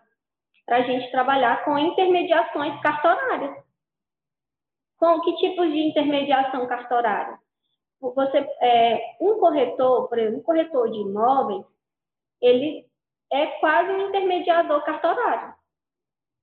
a 0.69 0.83
gente 0.83 1.11
trabalhar 1.11 1.65
com 1.65 1.77
intermediações 1.77 2.81
cartorárias. 2.81 3.57
Com 4.97 5.21
que 5.23 5.37
tipos 5.37 5.73
de 5.73 5.79
intermediação 5.89 6.67
cartorária? 6.69 7.37
Você, 8.01 8.39
é, 8.61 9.17
um 9.21 9.39
corretor, 9.41 10.09
por 10.09 10.19
exemplo, 10.19 10.39
um 10.39 10.43
corretor 10.43 10.91
de 10.91 10.99
imóveis, 10.99 11.65
ele 12.41 12.87
é 13.33 13.47
quase 13.59 13.91
um 13.91 14.09
intermediador 14.09 14.85
cartorário, 14.85 15.55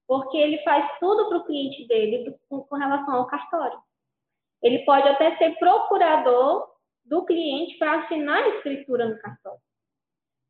porque 0.08 0.38
ele 0.38 0.58
faz 0.64 0.90
tudo 1.00 1.30
para 1.30 1.38
o 1.38 1.46
cliente 1.46 1.88
dele 1.88 2.36
com, 2.50 2.62
com 2.62 2.76
relação 2.76 3.16
ao 3.16 3.28
cartório. 3.28 3.80
Ele 4.62 4.80
pode 4.80 5.08
até 5.08 5.38
ser 5.38 5.58
procurador 5.60 6.68
do 7.06 7.26
cliente 7.26 7.78
para 7.78 8.04
assinar 8.04 8.44
a 8.44 8.50
escritura 8.50 9.08
no 9.08 9.20
cartório 9.20 9.60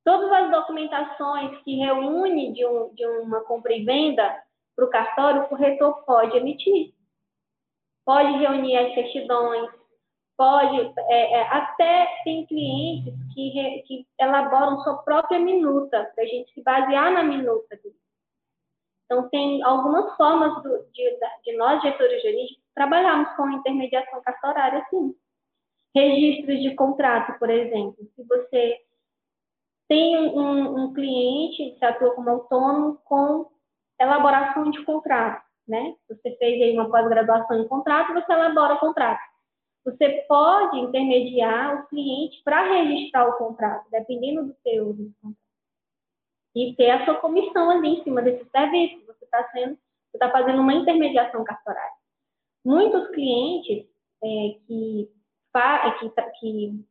todas 0.09 0.31
as 0.31 0.49
documentações 0.49 1.61
que 1.63 1.75
reúne 1.75 2.51
de, 2.51 2.65
um, 2.65 2.91
de 2.95 3.05
uma 3.05 3.41
compra 3.41 3.71
e 3.73 3.85
venda 3.85 4.43
para 4.75 4.85
o 4.85 4.89
cartório, 4.89 5.43
o 5.43 5.47
corretor 5.49 6.03
pode 6.03 6.35
emitir. 6.35 6.93
Pode 8.03 8.31
reunir 8.39 8.75
as 8.75 8.95
certidões, 8.95 9.69
pode, 10.35 10.93
é, 11.09 11.33
é, 11.33 11.41
até 11.49 12.07
tem 12.23 12.43
clientes 12.47 13.13
que, 13.35 13.49
re, 13.49 13.83
que 13.83 14.07
elaboram 14.19 14.79
sua 14.79 14.97
própria 15.03 15.37
minuta, 15.37 16.11
para 16.15 16.23
a 16.23 16.27
gente 16.27 16.51
se 16.53 16.63
basear 16.63 17.11
na 17.11 17.21
minuta 17.21 17.75
dele. 17.75 17.95
Então, 19.05 19.29
tem 19.29 19.61
algumas 19.61 20.15
formas 20.17 20.63
do, 20.63 20.85
de, 20.91 21.19
de 21.43 21.55
nós, 21.55 21.83
gestores 21.83 22.19
jurídicos, 22.23 22.63
trabalharmos 22.73 23.29
com 23.35 23.51
intermediação 23.51 24.21
cartorária, 24.23 24.83
sim. 24.89 25.13
Registros 25.95 26.61
de 26.61 26.75
contrato, 26.75 27.37
por 27.39 27.49
exemplo. 27.49 27.97
Se 28.15 28.23
você 28.23 28.79
tem 29.87 30.17
um, 30.17 30.83
um 30.83 30.93
cliente 30.93 31.75
que 31.77 31.85
atua 31.85 32.13
como 32.13 32.29
autônomo 32.29 32.99
com 33.03 33.49
elaboração 33.99 34.69
de 34.69 34.83
contrato, 34.85 35.43
né? 35.67 35.95
Você 36.07 36.35
fez 36.37 36.61
aí 36.61 36.73
uma 36.73 36.89
pós-graduação 36.89 37.59
em 37.59 37.67
contrato, 37.67 38.13
você 38.13 38.31
elabora 38.31 38.75
o 38.75 38.79
contrato. 38.79 39.19
Você 39.85 40.25
pode 40.27 40.77
intermediar 40.79 41.75
o 41.75 41.87
cliente 41.87 42.41
para 42.43 42.63
registrar 42.73 43.27
o 43.27 43.37
contrato, 43.37 43.89
dependendo 43.89 44.45
do 44.45 44.55
seu. 44.61 44.95
E 46.55 46.75
ter 46.75 46.91
a 46.91 47.05
sua 47.05 47.15
comissão 47.15 47.69
ali 47.69 47.99
em 47.99 48.03
cima 48.03 48.21
desse 48.21 48.47
serviço. 48.49 49.05
Você 49.05 49.25
está 49.25 49.49
sendo, 49.51 49.75
você 49.75 50.17
está 50.17 50.29
fazendo 50.31 50.61
uma 50.61 50.73
intermediação 50.73 51.43
cartorária. 51.43 51.93
Muitos 52.63 53.07
clientes 53.11 53.87
é, 54.23 54.55
que, 54.67 55.09
que, 55.99 56.09
que 56.39 56.85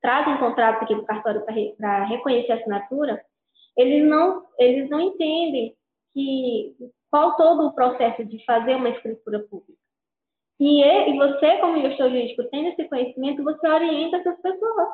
trazem 0.00 0.38
contratos 0.38 0.82
aqui 0.82 0.94
do 0.94 1.04
cartório 1.04 1.44
para 1.76 2.04
reconhecer 2.04 2.52
a 2.52 2.56
assinatura, 2.56 3.24
eles 3.76 4.08
não, 4.08 4.46
eles 4.58 4.88
não 4.90 5.00
entendem 5.00 5.76
que 6.12 6.76
qual 7.10 7.36
todo 7.36 7.66
o 7.66 7.74
processo 7.74 8.24
de 8.24 8.44
fazer 8.44 8.74
uma 8.74 8.90
escritura 8.90 9.40
pública. 9.40 9.78
E, 10.60 10.82
e 10.82 11.16
você, 11.16 11.58
como 11.58 11.80
gestor 11.80 12.08
jurídico, 12.08 12.44
tendo 12.50 12.68
esse 12.68 12.88
conhecimento, 12.88 13.44
você 13.44 13.68
orienta 13.68 14.16
essas 14.16 14.40
pessoas. 14.40 14.88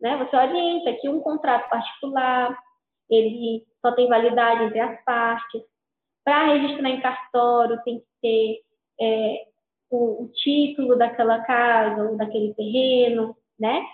Né? 0.00 0.16
Você 0.18 0.36
orienta 0.36 0.92
que 0.94 1.08
um 1.08 1.20
contrato 1.20 1.70
particular, 1.70 2.58
ele 3.08 3.64
só 3.80 3.92
tem 3.92 4.08
validade 4.08 4.64
entre 4.64 4.80
as 4.80 5.04
partes. 5.04 5.62
Para 6.24 6.52
registrar 6.52 6.88
em 6.88 7.00
cartório, 7.00 7.82
tem 7.84 8.00
que 8.00 8.06
ter 8.20 8.62
é, 9.00 9.46
o, 9.90 10.24
o, 10.24 10.28
título 10.28 10.96
daquela 10.96 11.40
casa 11.44 12.10
ou 12.10 12.16
daquele 12.16 12.54
terreno, 12.54 13.36
né? 13.58 13.84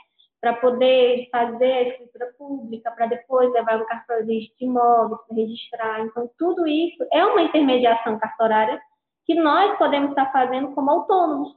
Para 0.41 0.55
poder 0.55 1.29
fazer 1.31 1.73
a 1.73 1.83
escritura 1.83 2.33
pública, 2.39 2.91
para 2.93 3.07
depois 3.07 3.53
levar 3.53 3.79
no 3.79 3.87
cartório 3.87 4.27
de 4.27 4.53
imóveis 4.61 5.21
para 5.27 5.37
registrar. 5.37 6.01
Então, 6.01 6.31
tudo 6.39 6.67
isso 6.67 7.05
é 7.13 7.25
uma 7.25 7.43
intermediação 7.43 8.19
cartorária 8.19 8.81
que 9.27 9.35
nós 9.35 9.77
podemos 9.79 10.11
estar 10.11 10.33
fazendo 10.33 10.73
como 10.75 10.91
autônomos. 10.91 11.55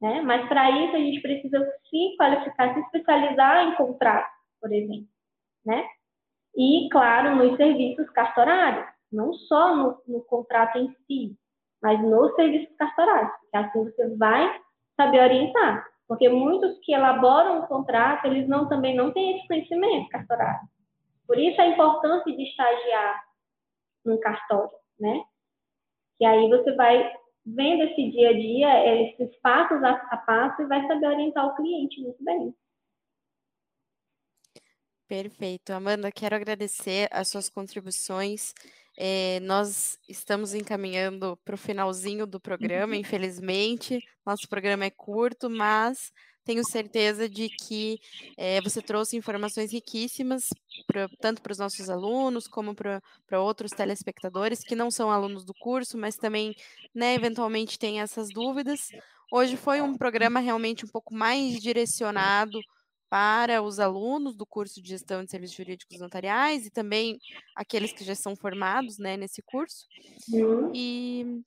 Né? 0.00 0.22
Mas 0.22 0.48
para 0.48 0.70
isso 0.70 0.96
a 0.96 0.98
gente 0.98 1.20
precisa 1.20 1.58
se 1.90 2.16
qualificar, 2.16 2.72
se 2.72 2.80
especializar 2.80 3.68
em 3.68 3.76
contrato, 3.76 4.32
por 4.60 4.72
exemplo. 4.72 5.06
Né? 5.64 5.86
E, 6.56 6.88
claro, 6.90 7.36
nos 7.36 7.56
serviços 7.56 8.08
cartorários, 8.10 8.86
não 9.12 9.32
só 9.32 9.76
no, 9.76 10.02
no 10.06 10.24
contrato 10.24 10.78
em 10.78 10.94
si, 11.06 11.36
mas 11.82 12.00
nos 12.02 12.34
serviços 12.34 12.74
cartorários, 12.76 13.32
porque 13.40 13.56
assim 13.56 13.84
você 13.84 14.16
vai 14.16 14.60
saber 14.96 15.20
orientar. 15.22 15.86
Porque 16.06 16.28
muitos 16.28 16.78
que 16.80 16.92
elaboram 16.92 17.60
o 17.60 17.66
contrato, 17.68 18.26
eles 18.26 18.48
não, 18.48 18.68
também 18.68 18.96
não 18.96 19.12
têm 19.12 19.38
esse 19.38 19.46
conhecimento 19.46 20.08
cartorário. 20.08 20.68
Por 21.26 21.38
isso 21.38 21.60
a 21.60 21.68
importância 21.68 22.36
de 22.36 22.42
estagiar 22.42 23.24
num 24.04 24.18
cartório, 24.18 24.76
né? 24.98 25.22
E 26.18 26.26
aí 26.26 26.48
você 26.48 26.74
vai 26.74 27.12
vendo 27.46 27.84
esse 27.84 28.10
dia 28.10 28.30
a 28.30 28.32
dia, 28.32 29.02
esses 29.02 29.40
passos 29.40 29.82
a 29.82 30.16
passo 30.16 30.62
e 30.62 30.66
vai 30.66 30.86
saber 30.86 31.06
orientar 31.06 31.46
o 31.46 31.54
cliente 31.54 32.02
muito 32.02 32.22
bem. 32.22 32.54
Perfeito. 35.06 35.72
Amanda, 35.72 36.12
quero 36.12 36.36
agradecer 36.36 37.08
as 37.10 37.28
suas 37.28 37.48
contribuições. 37.48 38.54
É, 39.02 39.40
nós 39.40 39.98
estamos 40.06 40.52
encaminhando 40.52 41.34
para 41.42 41.54
o 41.54 41.58
finalzinho 41.58 42.26
do 42.26 42.38
programa, 42.38 42.92
uhum. 42.92 43.00
infelizmente. 43.00 43.98
Nosso 44.26 44.46
programa 44.46 44.84
é 44.84 44.90
curto, 44.90 45.48
mas 45.48 46.12
tenho 46.44 46.62
certeza 46.62 47.26
de 47.26 47.48
que 47.48 47.98
é, 48.36 48.60
você 48.60 48.82
trouxe 48.82 49.16
informações 49.16 49.72
riquíssimas, 49.72 50.50
pra, 50.86 51.08
tanto 51.18 51.40
para 51.40 51.50
os 51.50 51.56
nossos 51.56 51.88
alunos, 51.88 52.46
como 52.46 52.74
para 52.74 53.40
outros 53.40 53.70
telespectadores 53.70 54.60
que 54.62 54.74
não 54.74 54.90
são 54.90 55.10
alunos 55.10 55.46
do 55.46 55.54
curso, 55.54 55.96
mas 55.96 56.16
também, 56.16 56.54
né, 56.94 57.14
eventualmente 57.14 57.78
têm 57.78 58.02
essas 58.02 58.28
dúvidas. 58.28 58.90
Hoje 59.32 59.56
foi 59.56 59.80
um 59.80 59.96
programa 59.96 60.40
realmente 60.40 60.84
um 60.84 60.88
pouco 60.88 61.14
mais 61.14 61.58
direcionado 61.58 62.60
para 63.10 63.60
os 63.60 63.80
alunos 63.80 64.36
do 64.36 64.46
curso 64.46 64.80
de 64.80 64.90
gestão 64.90 65.24
de 65.24 65.30
serviços 65.32 65.56
jurídicos 65.56 65.98
notariais 65.98 66.64
e 66.64 66.70
também 66.70 67.18
aqueles 67.56 67.92
que 67.92 68.04
já 68.04 68.14
são 68.14 68.36
formados 68.36 68.98
né, 68.98 69.16
nesse 69.16 69.42
curso. 69.42 69.86
Uhum. 70.32 70.70
E 70.72 71.42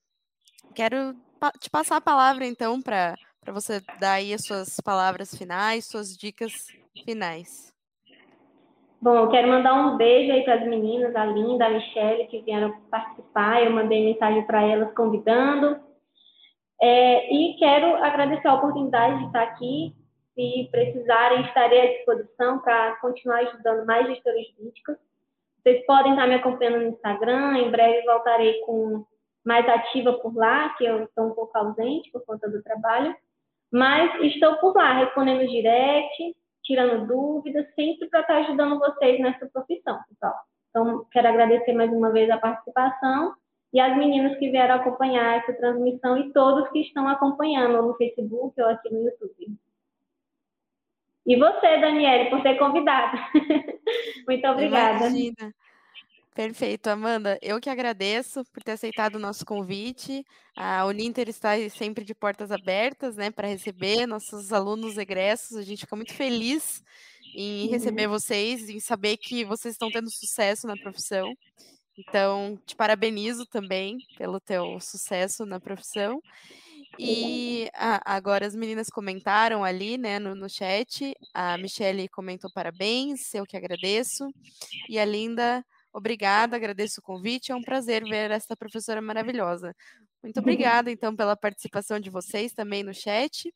quero 0.76 1.16
te 1.60 1.70
passar 1.70 1.96
a 1.96 2.02
palavra, 2.02 2.46
então, 2.46 2.82
para 2.82 3.16
você 3.48 3.82
dar 3.98 4.14
aí 4.14 4.34
as 4.34 4.44
suas 4.44 4.80
palavras 4.82 5.34
finais, 5.34 5.88
suas 5.88 6.18
dicas 6.18 6.68
finais. 7.06 7.74
Bom, 9.02 9.16
eu 9.16 9.30
quero 9.30 9.48
mandar 9.48 9.74
um 9.74 9.98
beijo 9.98 10.32
aí 10.32 10.44
para 10.44 10.56
as 10.56 10.68
meninas, 10.68 11.16
a 11.16 11.26
Linda, 11.26 11.66
a 11.66 11.70
Michelle, 11.70 12.28
que 12.28 12.42
vieram 12.42 12.74
participar. 12.90 13.64
Eu 13.64 13.72
mandei 13.72 14.04
mensagem 14.04 14.46
para 14.46 14.62
elas 14.64 14.94
convidando. 14.94 15.78
É, 16.82 17.34
e 17.34 17.58
quero 17.58 17.96
agradecer 18.04 18.48
a 18.48 18.56
oportunidade 18.56 19.20
de 19.20 19.26
estar 19.26 19.44
aqui 19.44 19.94
se 20.34 20.70
precisarem, 20.72 21.42
estarei 21.46 21.82
à 21.82 21.94
disposição 21.98 22.60
para 22.60 22.96
continuar 22.98 23.40
ajudando 23.40 23.86
mais 23.86 24.08
gestores 24.08 24.48
jurídicos. 24.56 24.96
Vocês 25.62 25.86
podem 25.86 26.14
estar 26.14 26.28
me 26.28 26.36
acompanhando 26.36 26.82
no 26.82 26.90
Instagram, 26.90 27.58
em 27.58 27.72
breve 27.72 28.06
voltarei 28.06 28.60
com 28.62 29.06
mais 29.46 29.68
ativa 29.68 30.14
por 30.14 30.36
lá, 30.36 30.70
que 30.76 30.86
eu 30.86 31.04
estou 31.04 31.28
um 31.28 31.36
pouco 31.36 31.58
ausente 31.58 32.12
por 32.12 32.26
conta 32.26 32.50
do 32.50 32.64
trabalho, 32.64 33.16
mas 33.72 34.14
estou 34.22 34.56
por 34.58 34.76
lá, 34.76 34.94
respondendo 34.94 35.48
direct, 35.48 36.36
tirando 36.64 37.08
dúvidas, 37.08 37.66
sempre 37.76 38.08
para 38.10 38.22
estar 38.22 38.38
ajudando 38.38 38.80
vocês 38.80 39.20
nessa 39.20 39.46
profissão, 39.48 40.00
pessoal. 40.10 40.36
Então, 40.70 41.06
quero 41.12 41.28
agradecer 41.28 41.74
mais 41.74 41.92
uma 41.92 42.12
vez 42.12 42.30
a 42.30 42.38
participação 42.38 43.34
e 43.74 43.80
as 43.80 43.96
meninas 43.98 44.38
que 44.38 44.50
vieram 44.50 44.76
acompanhar 44.76 45.40
essa 45.40 45.54
transmissão 45.54 46.18
e 46.18 46.32
todos 46.32 46.70
que 46.70 46.82
estão 46.82 47.08
acompanhando 47.08 47.82
no 47.82 47.96
Facebook 47.96 48.60
ou 48.62 48.68
aqui 48.68 48.94
no 48.94 49.04
YouTube. 49.04 49.58
E 51.26 51.38
você, 51.38 51.78
Daniele, 51.80 52.30
por 52.30 52.42
ter 52.42 52.58
convidado. 52.58 53.18
Muito 54.28 54.48
obrigada. 54.48 55.08
Imagina. 55.08 55.54
Perfeito, 56.36 56.88
Amanda. 56.88 57.38
Eu 57.42 57.62
que 57.62 57.70
agradeço 57.70 58.44
por 58.46 58.64
ter 58.64 58.72
aceitado 58.72 59.16
o 59.16 59.20
nosso 59.20 59.46
convite. 59.46 60.26
A 60.56 60.84
Uninter 60.86 61.30
está 61.30 61.52
sempre 61.70 62.04
de 62.04 62.16
portas 62.16 62.52
abertas, 62.52 63.16
né, 63.16 63.30
para 63.30 63.48
receber 63.48 64.08
nossos 64.08 64.52
alunos 64.52 64.98
egressos. 64.98 65.56
A 65.56 65.62
gente 65.62 65.82
fica 65.82 65.96
muito 65.96 66.14
feliz 66.14 66.84
em 67.36 67.68
receber 67.68 68.08
uhum. 68.08 68.14
vocês, 68.14 68.68
em 68.68 68.80
saber 68.80 69.18
que 69.18 69.46
vocês 69.46 69.76
estão 69.76 69.92
tendo 69.92 70.10
sucesso 70.10 70.66
na 70.66 70.76
profissão. 70.76 71.32
Então, 71.98 72.60
te 72.66 72.76
parabenizo 72.76 73.46
também 73.46 73.98
pelo 74.18 74.40
teu 74.40 74.80
sucesso 74.80 75.46
na 75.46 75.60
profissão. 75.60 76.20
E 77.00 77.70
a, 77.74 78.16
agora 78.16 78.46
as 78.46 78.56
meninas 78.56 78.88
comentaram 78.90 79.64
ali, 79.64 79.98
né, 79.98 80.20
no, 80.20 80.36
no 80.36 80.50
chat. 80.50 81.16
A 81.34 81.58
Michelle 81.58 82.08
comentou 82.10 82.52
parabéns, 82.54 83.34
eu 83.34 83.46
que 83.46 83.58
agradeço. 83.58 84.30
E 84.88 85.00
a 85.00 85.06
Linda, 85.06 85.66
obrigada, 85.92 86.56
agradeço 86.56 87.00
o 87.00 87.04
convite. 87.04 87.52
É 87.52 87.56
um 87.56 87.62
prazer 87.62 88.04
ver 88.04 88.32
essa 88.32 88.56
professora 88.56 89.02
maravilhosa. 89.02 89.76
Muito 90.22 90.40
obrigada, 90.40 90.90
então, 90.90 91.14
pela 91.14 91.36
participação 91.36 92.00
de 92.00 92.10
vocês 92.10 92.54
também 92.54 92.82
no 92.82 92.94
chat. 92.94 93.52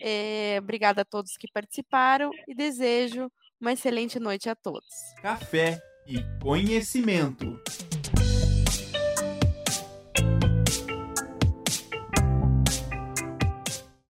É, 0.00 0.56
obrigada 0.58 1.02
a 1.02 1.04
todos 1.04 1.36
que 1.36 1.46
participaram 1.52 2.30
e 2.48 2.54
desejo 2.54 3.30
uma 3.60 3.72
excelente 3.72 4.18
noite 4.18 4.48
a 4.50 4.56
todos. 4.56 4.88
Café 5.22 5.80
e 6.04 6.18
conhecimento. 6.42 7.62